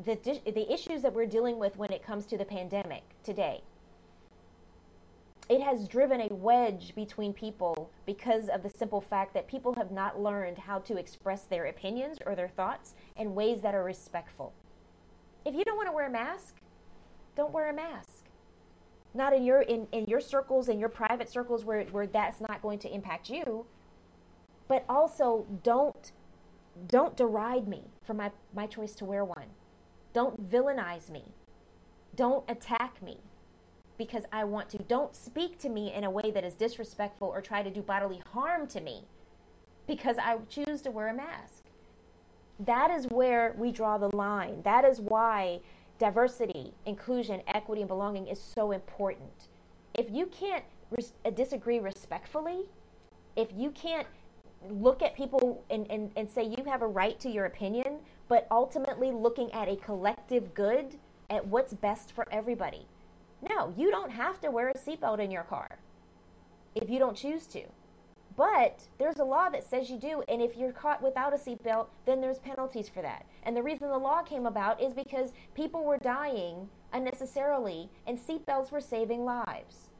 the, 0.04 0.14
the 0.46 0.72
issues 0.72 1.02
that 1.02 1.12
we're 1.12 1.26
dealing 1.26 1.58
with 1.58 1.76
when 1.76 1.92
it 1.92 2.04
comes 2.04 2.24
to 2.26 2.38
the 2.38 2.44
pandemic 2.44 3.02
today, 3.24 3.62
it 5.48 5.60
has 5.60 5.88
driven 5.88 6.20
a 6.20 6.32
wedge 6.34 6.94
between 6.94 7.32
people 7.32 7.90
because 8.06 8.48
of 8.48 8.62
the 8.62 8.70
simple 8.70 9.00
fact 9.00 9.34
that 9.34 9.48
people 9.48 9.74
have 9.74 9.90
not 9.90 10.20
learned 10.20 10.56
how 10.56 10.78
to 10.78 10.96
express 10.96 11.42
their 11.42 11.64
opinions 11.66 12.18
or 12.24 12.36
their 12.36 12.48
thoughts 12.48 12.94
in 13.16 13.34
ways 13.34 13.60
that 13.62 13.74
are 13.74 13.82
respectful. 13.82 14.52
If 15.44 15.56
you 15.56 15.64
don't 15.64 15.76
want 15.76 15.88
to 15.88 15.92
wear 15.92 16.06
a 16.06 16.10
mask, 16.10 16.54
don't 17.34 17.52
wear 17.52 17.70
a 17.70 17.74
mask 17.74 18.19
not 19.14 19.32
in 19.32 19.44
your 19.44 19.62
in, 19.62 19.86
in 19.92 20.04
your 20.06 20.20
circles 20.20 20.68
in 20.68 20.78
your 20.78 20.88
private 20.88 21.28
circles 21.28 21.64
where, 21.64 21.84
where 21.86 22.06
that's 22.06 22.40
not 22.40 22.62
going 22.62 22.78
to 22.78 22.92
impact 22.94 23.28
you 23.28 23.66
but 24.68 24.84
also 24.88 25.44
don't 25.64 26.12
don't 26.86 27.16
deride 27.16 27.68
me 27.68 27.82
for 28.04 28.14
my, 28.14 28.30
my 28.54 28.66
choice 28.66 28.94
to 28.94 29.04
wear 29.04 29.24
one. 29.24 29.46
Don't 30.12 30.50
villainize 30.50 31.10
me. 31.10 31.24
Don't 32.16 32.48
attack 32.48 33.02
me 33.02 33.18
because 33.98 34.24
i 34.32 34.44
want 34.44 34.68
to. 34.70 34.78
Don't 34.78 35.14
speak 35.14 35.58
to 35.58 35.68
me 35.68 35.92
in 35.92 36.04
a 36.04 36.10
way 36.10 36.30
that 36.32 36.44
is 36.44 36.54
disrespectful 36.54 37.28
or 37.28 37.40
try 37.40 37.62
to 37.62 37.70
do 37.70 37.82
bodily 37.82 38.22
harm 38.32 38.66
to 38.68 38.80
me 38.80 39.04
because 39.86 40.16
i 40.18 40.36
choose 40.48 40.80
to 40.82 40.90
wear 40.90 41.08
a 41.08 41.14
mask. 41.14 41.64
That 42.60 42.90
is 42.90 43.06
where 43.06 43.54
we 43.58 43.72
draw 43.72 43.98
the 43.98 44.14
line. 44.14 44.62
That 44.62 44.84
is 44.84 45.00
why 45.00 45.60
diversity, 46.00 46.72
inclusion, 46.86 47.42
equity, 47.46 47.82
and 47.82 47.88
belonging 47.88 48.26
is 48.26 48.40
so 48.40 48.72
important. 48.72 49.48
If 49.94 50.10
you 50.10 50.26
can't 50.26 50.64
res- 50.90 51.12
uh, 51.24 51.30
disagree 51.30 51.78
respectfully, 51.78 52.64
if 53.36 53.48
you 53.54 53.70
can't 53.70 54.06
look 54.68 55.02
at 55.02 55.14
people 55.14 55.62
and, 55.70 55.88
and, 55.90 56.10
and 56.16 56.28
say 56.28 56.42
you 56.42 56.64
have 56.64 56.82
a 56.82 56.86
right 56.86 57.20
to 57.20 57.30
your 57.30 57.44
opinion, 57.44 57.98
but 58.28 58.46
ultimately 58.50 59.12
looking 59.12 59.52
at 59.52 59.68
a 59.68 59.76
collective 59.76 60.54
good, 60.54 60.96
at 61.28 61.46
what's 61.46 61.74
best 61.74 62.12
for 62.12 62.26
everybody. 62.32 62.86
No, 63.48 63.72
you 63.76 63.90
don't 63.90 64.10
have 64.10 64.40
to 64.40 64.50
wear 64.50 64.70
a 64.70 64.74
seatbelt 64.74 65.20
in 65.20 65.30
your 65.30 65.44
car 65.44 65.68
if 66.74 66.88
you 66.90 66.98
don't 66.98 67.16
choose 67.16 67.46
to. 67.48 67.62
But 68.40 68.80
there's 68.96 69.18
a 69.18 69.24
law 69.24 69.50
that 69.50 69.68
says 69.68 69.90
you 69.90 69.98
do, 69.98 70.22
and 70.26 70.40
if 70.40 70.56
you're 70.56 70.72
caught 70.72 71.02
without 71.02 71.34
a 71.34 71.36
seatbelt, 71.36 71.88
then 72.06 72.22
there's 72.22 72.38
penalties 72.38 72.88
for 72.88 73.02
that. 73.02 73.26
And 73.42 73.54
the 73.54 73.62
reason 73.62 73.90
the 73.90 73.98
law 73.98 74.22
came 74.22 74.46
about 74.46 74.80
is 74.80 74.94
because 74.94 75.34
people 75.54 75.84
were 75.84 75.98
dying 75.98 76.66
unnecessarily, 76.94 77.90
and 78.06 78.18
seatbelts 78.18 78.72
were 78.72 78.80
saving 78.80 79.26
lives. 79.26 79.90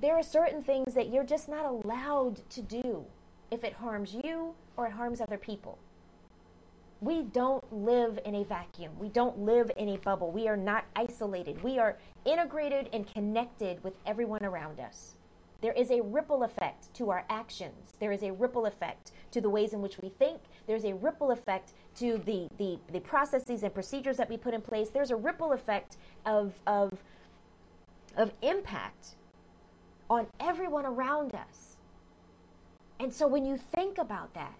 There 0.00 0.14
are 0.14 0.22
certain 0.22 0.62
things 0.62 0.94
that 0.94 1.12
you're 1.12 1.24
just 1.24 1.46
not 1.46 1.66
allowed 1.66 2.40
to 2.48 2.62
do 2.62 3.04
if 3.50 3.64
it 3.64 3.74
harms 3.74 4.14
you 4.14 4.54
or 4.78 4.86
it 4.86 4.92
harms 4.92 5.20
other 5.20 5.36
people. 5.36 5.76
We 7.02 7.24
don't 7.24 7.70
live 7.70 8.18
in 8.24 8.36
a 8.36 8.44
vacuum. 8.44 8.92
We 8.98 9.10
don't 9.10 9.40
live 9.40 9.70
in 9.76 9.90
a 9.90 9.98
bubble. 9.98 10.30
We 10.30 10.48
are 10.48 10.56
not 10.56 10.86
isolated. 10.96 11.62
We 11.62 11.78
are 11.78 11.98
integrated 12.24 12.88
and 12.94 13.06
connected 13.06 13.84
with 13.84 13.92
everyone 14.06 14.42
around 14.42 14.80
us. 14.80 15.15
There 15.62 15.72
is 15.72 15.90
a 15.90 16.02
ripple 16.02 16.42
effect 16.42 16.92
to 16.94 17.10
our 17.10 17.24
actions. 17.30 17.94
There 17.98 18.12
is 18.12 18.22
a 18.22 18.32
ripple 18.32 18.66
effect 18.66 19.12
to 19.30 19.40
the 19.40 19.48
ways 19.48 19.72
in 19.72 19.80
which 19.80 19.98
we 19.98 20.10
think. 20.10 20.40
There's 20.66 20.84
a 20.84 20.94
ripple 20.94 21.30
effect 21.30 21.72
to 21.96 22.18
the, 22.18 22.48
the, 22.58 22.78
the 22.92 23.00
processes 23.00 23.62
and 23.62 23.72
procedures 23.72 24.16
that 24.18 24.28
we 24.28 24.36
put 24.36 24.54
in 24.54 24.60
place. 24.60 24.90
There's 24.90 25.10
a 25.10 25.16
ripple 25.16 25.52
effect 25.52 25.96
of, 26.26 26.52
of, 26.66 26.92
of 28.16 28.32
impact 28.42 29.16
on 30.10 30.26
everyone 30.40 30.84
around 30.84 31.34
us. 31.34 31.76
And 33.00 33.12
so 33.12 33.26
when 33.26 33.44
you 33.44 33.56
think 33.56 33.98
about 33.98 34.32
that 34.34 34.54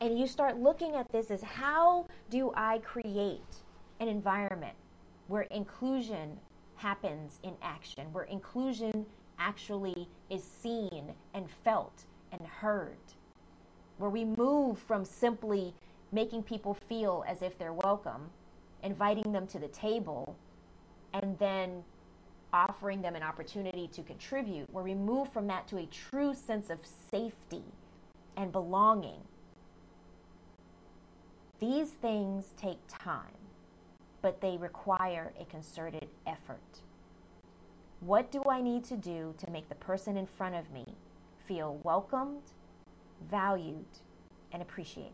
and 0.00 0.18
you 0.18 0.26
start 0.26 0.58
looking 0.58 0.94
at 0.94 1.10
this 1.12 1.30
as 1.30 1.42
how 1.42 2.06
do 2.30 2.52
I 2.56 2.78
create 2.78 3.40
an 4.00 4.08
environment 4.08 4.74
where 5.28 5.42
inclusion 5.42 6.38
happens 6.76 7.38
in 7.42 7.54
action, 7.62 8.12
where 8.12 8.24
inclusion 8.24 9.06
actually 9.38 10.08
is 10.30 10.42
seen 10.42 11.12
and 11.34 11.48
felt 11.64 12.04
and 12.32 12.46
heard, 12.46 12.96
where 13.98 14.10
we 14.10 14.24
move 14.24 14.78
from 14.78 15.04
simply 15.04 15.74
making 16.12 16.42
people 16.42 16.74
feel 16.88 17.24
as 17.26 17.42
if 17.42 17.58
they're 17.58 17.72
welcome, 17.72 18.30
inviting 18.82 19.32
them 19.32 19.46
to 19.46 19.58
the 19.58 19.68
table, 19.68 20.36
and 21.14 21.38
then 21.38 21.82
offering 22.52 23.00
them 23.00 23.16
an 23.16 23.22
opportunity 23.22 23.88
to 23.88 24.02
contribute, 24.02 24.70
where 24.72 24.84
we 24.84 24.94
move 24.94 25.32
from 25.32 25.46
that 25.46 25.66
to 25.68 25.78
a 25.78 25.86
true 25.86 26.34
sense 26.34 26.68
of 26.68 26.78
safety 27.10 27.64
and 28.36 28.52
belonging. 28.52 29.20
These 31.60 31.90
things 31.90 32.52
take 32.56 32.78
time, 32.88 33.38
but 34.20 34.40
they 34.40 34.56
require 34.58 35.32
a 35.40 35.44
concerted 35.44 36.08
effort. 36.26 36.60
What 38.04 38.32
do 38.32 38.42
I 38.50 38.60
need 38.60 38.82
to 38.86 38.96
do 38.96 39.32
to 39.38 39.50
make 39.52 39.68
the 39.68 39.76
person 39.76 40.16
in 40.16 40.26
front 40.26 40.56
of 40.56 40.68
me 40.72 40.84
feel 41.46 41.78
welcomed, 41.84 42.42
valued, 43.30 43.84
and 44.50 44.60
appreciated? 44.60 45.12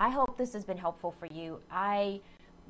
I 0.00 0.08
hope 0.08 0.38
this 0.38 0.54
has 0.54 0.64
been 0.64 0.78
helpful 0.78 1.10
for 1.12 1.26
you. 1.26 1.60
I 1.70 2.22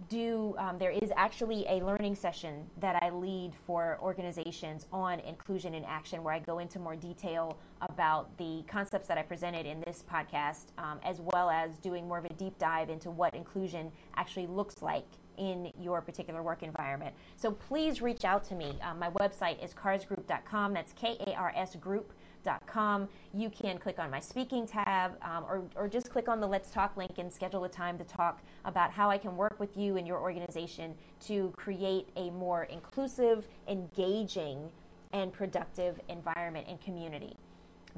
do, 0.09 0.57
um, 0.59 0.79
there 0.79 0.91
is 0.91 1.13
actually 1.15 1.65
a 1.69 1.77
learning 1.77 2.17
session 2.17 2.67
that 2.81 3.01
I 3.05 3.11
lead 3.11 3.53
for 3.69 4.01
organizations 4.03 4.87
on 4.93 5.21
inclusion 5.21 5.73
in 5.73 5.85
action 5.85 6.25
where 6.25 6.35
I 6.35 6.41
go 6.41 6.59
into 6.59 6.81
more 6.81 6.97
detail 6.97 7.57
about 7.83 8.37
the 8.37 8.65
concepts 8.67 9.07
that 9.07 9.17
I 9.17 9.23
presented 9.23 9.65
in 9.65 9.81
this 9.87 10.03
podcast, 10.13 10.67
um, 10.77 10.99
as 11.05 11.21
well 11.21 11.51
as 11.51 11.79
doing 11.79 12.09
more 12.09 12.19
of 12.19 12.25
a 12.25 12.35
deep 12.35 12.59
dive 12.59 12.91
into 12.91 13.13
what 13.13 13.33
inclusion 13.37 13.93
actually 14.17 14.49
looks 14.49 14.83
like 14.83 15.07
in 15.39 15.73
your 15.81 16.01
particular 16.01 16.43
work 16.43 16.63
environment. 16.63 17.15
So 17.37 17.51
please 17.51 18.03
reach 18.03 18.25
out 18.25 18.45
to 18.45 18.55
me. 18.55 18.79
Um, 18.83 18.99
my 18.99 19.11
website 19.11 19.63
is 19.65 19.73
karsgroup.com. 19.75 20.73
That's 20.73 20.93
K 20.93 21.17
A 21.27 21.35
R 21.35 21.53
S 21.57 21.77
group.com. 21.77 23.09
You 23.35 23.51
can 23.51 23.79
click 23.79 23.99
on 23.99 24.11
my 24.11 24.21
speaking 24.21 24.67
tab 24.67 25.17
um, 25.23 25.45
or, 25.45 25.65
or 25.75 25.89
just 25.89 26.11
click 26.11 26.29
on 26.29 26.41
the 26.41 26.47
Let's 26.47 26.71
Talk 26.71 26.97
link 26.97 27.19
and 27.19 27.33
schedule 27.33 27.65
a 27.65 27.69
time 27.69 27.99
to 27.99 28.05
talk 28.05 28.43
about 28.65 28.91
how 28.91 29.11
I 29.11 29.19
can 29.19 29.37
work 29.37 29.59
with 29.59 29.77
you 29.77 29.97
and 29.97 30.07
your 30.07 30.21
organization 30.21 30.95
to 31.27 31.53
create 31.57 32.09
a 32.17 32.31
more 32.31 32.65
inclusive, 32.65 33.49
engaging, 33.69 34.71
and 35.13 35.33
productive 35.33 36.01
environment 36.09 36.67
and 36.69 36.81
community 36.81 37.37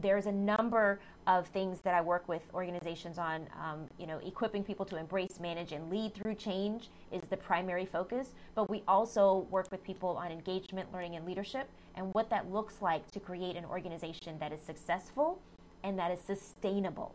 there's 0.01 0.27
a 0.27 0.33
number 0.33 1.01
of 1.29 1.47
things 1.49 1.83
that 1.83 1.95
I 1.95 2.01
work 2.01 2.27
with 2.27 2.43
organizations 2.55 3.19
on. 3.19 3.47
Um, 3.63 3.87
you 3.99 4.07
know, 4.07 4.19
equipping 4.19 4.65
people 4.65 4.87
to 4.87 4.97
embrace, 4.97 5.39
manage, 5.39 5.73
and 5.73 5.91
lead 5.91 6.15
through 6.15 6.35
change 6.35 6.89
is 7.13 7.23
the 7.29 7.37
primary 7.37 7.85
focus. 7.85 8.33
But 8.55 8.71
we 8.71 8.83
also 8.89 9.47
work 9.51 9.71
with 9.71 9.85
people 9.85 10.17
on 10.17 10.33
engagement, 10.33 10.91
learning, 10.93 11.17
and 11.17 11.27
leadership, 11.27 11.69
and 11.95 12.13
what 12.15 12.31
that 12.31 12.51
looks 12.51 12.81
like 12.81 13.09
to 13.11 13.21
create 13.21 13.57
an 13.57 13.67
organization 13.67 14.39
that 14.41 14.53
is 14.53 14.61
successful 14.61 15.39
and 15.85 15.99
that 15.99 16.11
is 16.11 16.19
sustainable 16.21 17.15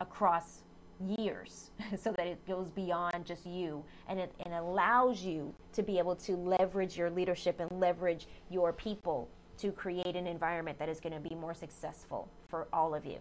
across 0.00 0.62
years 1.18 1.70
so 1.98 2.12
that 2.12 2.26
it 2.26 2.44
goes 2.46 2.70
beyond 2.70 3.24
just 3.24 3.44
you 3.44 3.84
and 4.08 4.18
it 4.18 4.32
and 4.44 4.54
allows 4.54 5.22
you 5.22 5.52
to 5.72 5.82
be 5.82 5.98
able 5.98 6.14
to 6.14 6.36
leverage 6.36 6.96
your 6.96 7.10
leadership 7.10 7.60
and 7.60 7.70
leverage 7.80 8.26
your 8.48 8.72
people 8.72 9.28
to 9.58 9.70
create 9.70 10.16
an 10.16 10.26
environment 10.26 10.78
that 10.78 10.88
is 10.88 11.00
going 11.00 11.12
to 11.12 11.28
be 11.28 11.34
more 11.34 11.54
successful 11.54 12.28
for 12.48 12.66
all 12.72 12.94
of 12.94 13.04
you. 13.04 13.18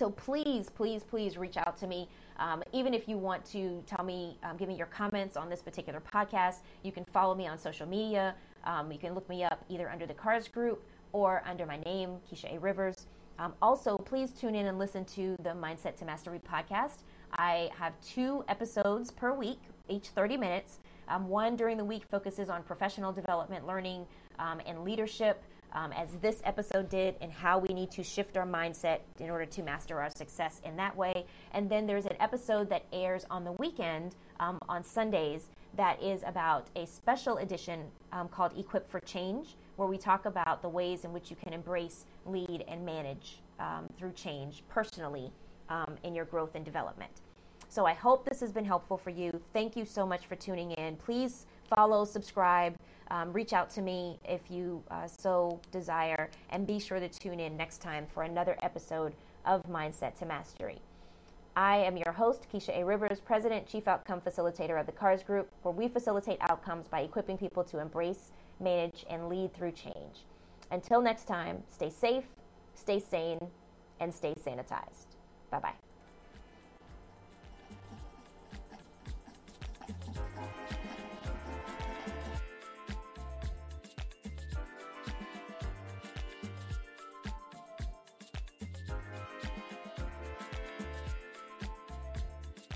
So 0.00 0.08
please, 0.08 0.70
please, 0.70 1.04
please 1.04 1.36
reach 1.36 1.58
out 1.58 1.76
to 1.76 1.86
me. 1.86 2.08
Um, 2.38 2.62
even 2.72 2.94
if 2.94 3.06
you 3.06 3.18
want 3.18 3.44
to 3.52 3.84
tell 3.86 4.02
me, 4.02 4.38
um, 4.42 4.56
give 4.56 4.66
me 4.66 4.74
your 4.74 4.86
comments 4.86 5.36
on 5.36 5.50
this 5.50 5.60
particular 5.60 6.00
podcast, 6.00 6.60
you 6.82 6.90
can 6.90 7.04
follow 7.12 7.34
me 7.34 7.46
on 7.46 7.58
social 7.58 7.86
media. 7.86 8.34
Um, 8.64 8.90
you 8.90 8.98
can 8.98 9.14
look 9.14 9.28
me 9.28 9.44
up 9.44 9.62
either 9.68 9.90
under 9.90 10.06
the 10.06 10.14
KARS 10.14 10.48
Group 10.48 10.82
or 11.12 11.42
under 11.44 11.66
my 11.66 11.76
name, 11.80 12.16
Keisha 12.26 12.56
A. 12.56 12.58
Rivers. 12.58 13.08
Um, 13.38 13.52
also, 13.60 13.98
please 13.98 14.30
tune 14.30 14.54
in 14.54 14.68
and 14.68 14.78
listen 14.78 15.04
to 15.04 15.36
the 15.42 15.50
Mindset 15.50 15.96
to 15.96 16.06
Mastery 16.06 16.40
podcast. 16.50 17.00
I 17.34 17.68
have 17.78 17.92
two 18.00 18.42
episodes 18.48 19.10
per 19.10 19.34
week, 19.34 19.60
each 19.90 20.08
30 20.08 20.38
minutes. 20.38 20.78
Um, 21.08 21.28
one 21.28 21.56
during 21.56 21.76
the 21.76 21.84
week 21.84 22.04
focuses 22.10 22.48
on 22.48 22.62
professional 22.62 23.12
development, 23.12 23.66
learning, 23.66 24.06
um, 24.38 24.62
and 24.64 24.82
leadership, 24.82 25.42
um, 25.72 25.92
as 25.92 26.08
this 26.20 26.40
episode 26.44 26.88
did, 26.88 27.16
and 27.20 27.32
how 27.32 27.58
we 27.58 27.74
need 27.74 27.90
to 27.92 28.02
shift 28.02 28.36
our 28.36 28.46
mindset 28.46 29.00
in 29.18 29.30
order 29.30 29.46
to 29.46 29.62
master 29.62 30.00
our 30.00 30.10
success 30.10 30.60
in 30.64 30.76
that 30.76 30.96
way. 30.96 31.26
And 31.52 31.68
then 31.70 31.86
there's 31.86 32.06
an 32.06 32.16
episode 32.20 32.68
that 32.70 32.84
airs 32.92 33.24
on 33.30 33.44
the 33.44 33.52
weekend 33.52 34.14
um, 34.38 34.58
on 34.68 34.82
Sundays 34.82 35.48
that 35.76 36.02
is 36.02 36.22
about 36.26 36.68
a 36.76 36.86
special 36.86 37.38
edition 37.38 37.84
um, 38.12 38.28
called 38.28 38.58
Equip 38.58 38.90
for 38.90 39.00
Change, 39.00 39.56
where 39.76 39.88
we 39.88 39.98
talk 39.98 40.26
about 40.26 40.62
the 40.62 40.68
ways 40.68 41.04
in 41.04 41.12
which 41.12 41.30
you 41.30 41.36
can 41.36 41.52
embrace, 41.52 42.06
lead, 42.26 42.64
and 42.68 42.84
manage 42.84 43.40
um, 43.58 43.86
through 43.96 44.12
change 44.12 44.62
personally 44.68 45.30
in 46.02 46.16
your 46.16 46.24
growth 46.24 46.56
and 46.56 46.64
development. 46.64 47.12
So 47.68 47.86
I 47.86 47.92
hope 47.92 48.28
this 48.28 48.40
has 48.40 48.50
been 48.50 48.64
helpful 48.64 48.98
for 48.98 49.10
you. 49.10 49.40
Thank 49.52 49.76
you 49.76 49.84
so 49.84 50.04
much 50.04 50.26
for 50.26 50.34
tuning 50.34 50.72
in. 50.72 50.96
Please 50.96 51.46
follow, 51.72 52.04
subscribe, 52.04 52.74
um, 53.10 53.32
reach 53.32 53.52
out 53.52 53.70
to 53.70 53.82
me 53.82 54.18
if 54.24 54.50
you 54.50 54.82
uh, 54.90 55.06
so 55.06 55.60
desire, 55.70 56.30
and 56.50 56.66
be 56.66 56.78
sure 56.78 57.00
to 57.00 57.08
tune 57.08 57.40
in 57.40 57.56
next 57.56 57.78
time 57.78 58.06
for 58.12 58.22
another 58.22 58.56
episode 58.62 59.14
of 59.44 59.62
Mindset 59.64 60.16
to 60.18 60.26
Mastery. 60.26 60.80
I 61.56 61.78
am 61.78 61.96
your 61.96 62.12
host, 62.12 62.46
Keisha 62.52 62.78
A. 62.78 62.84
Rivers, 62.84 63.20
President, 63.20 63.66
Chief 63.66 63.88
Outcome 63.88 64.20
Facilitator 64.20 64.78
of 64.78 64.86
the 64.86 64.92
KARS 64.92 65.22
Group, 65.22 65.50
where 65.62 65.74
we 65.74 65.88
facilitate 65.88 66.38
outcomes 66.42 66.86
by 66.86 67.00
equipping 67.00 67.36
people 67.36 67.64
to 67.64 67.80
embrace, 67.80 68.30
manage, 68.60 69.04
and 69.10 69.28
lead 69.28 69.52
through 69.52 69.72
change. 69.72 70.24
Until 70.70 71.02
next 71.02 71.24
time, 71.24 71.62
stay 71.68 71.90
safe, 71.90 72.24
stay 72.74 73.00
sane, 73.00 73.40
and 73.98 74.14
stay 74.14 74.34
sanitized. 74.34 75.16
Bye 75.50 75.58
bye. 75.58 75.89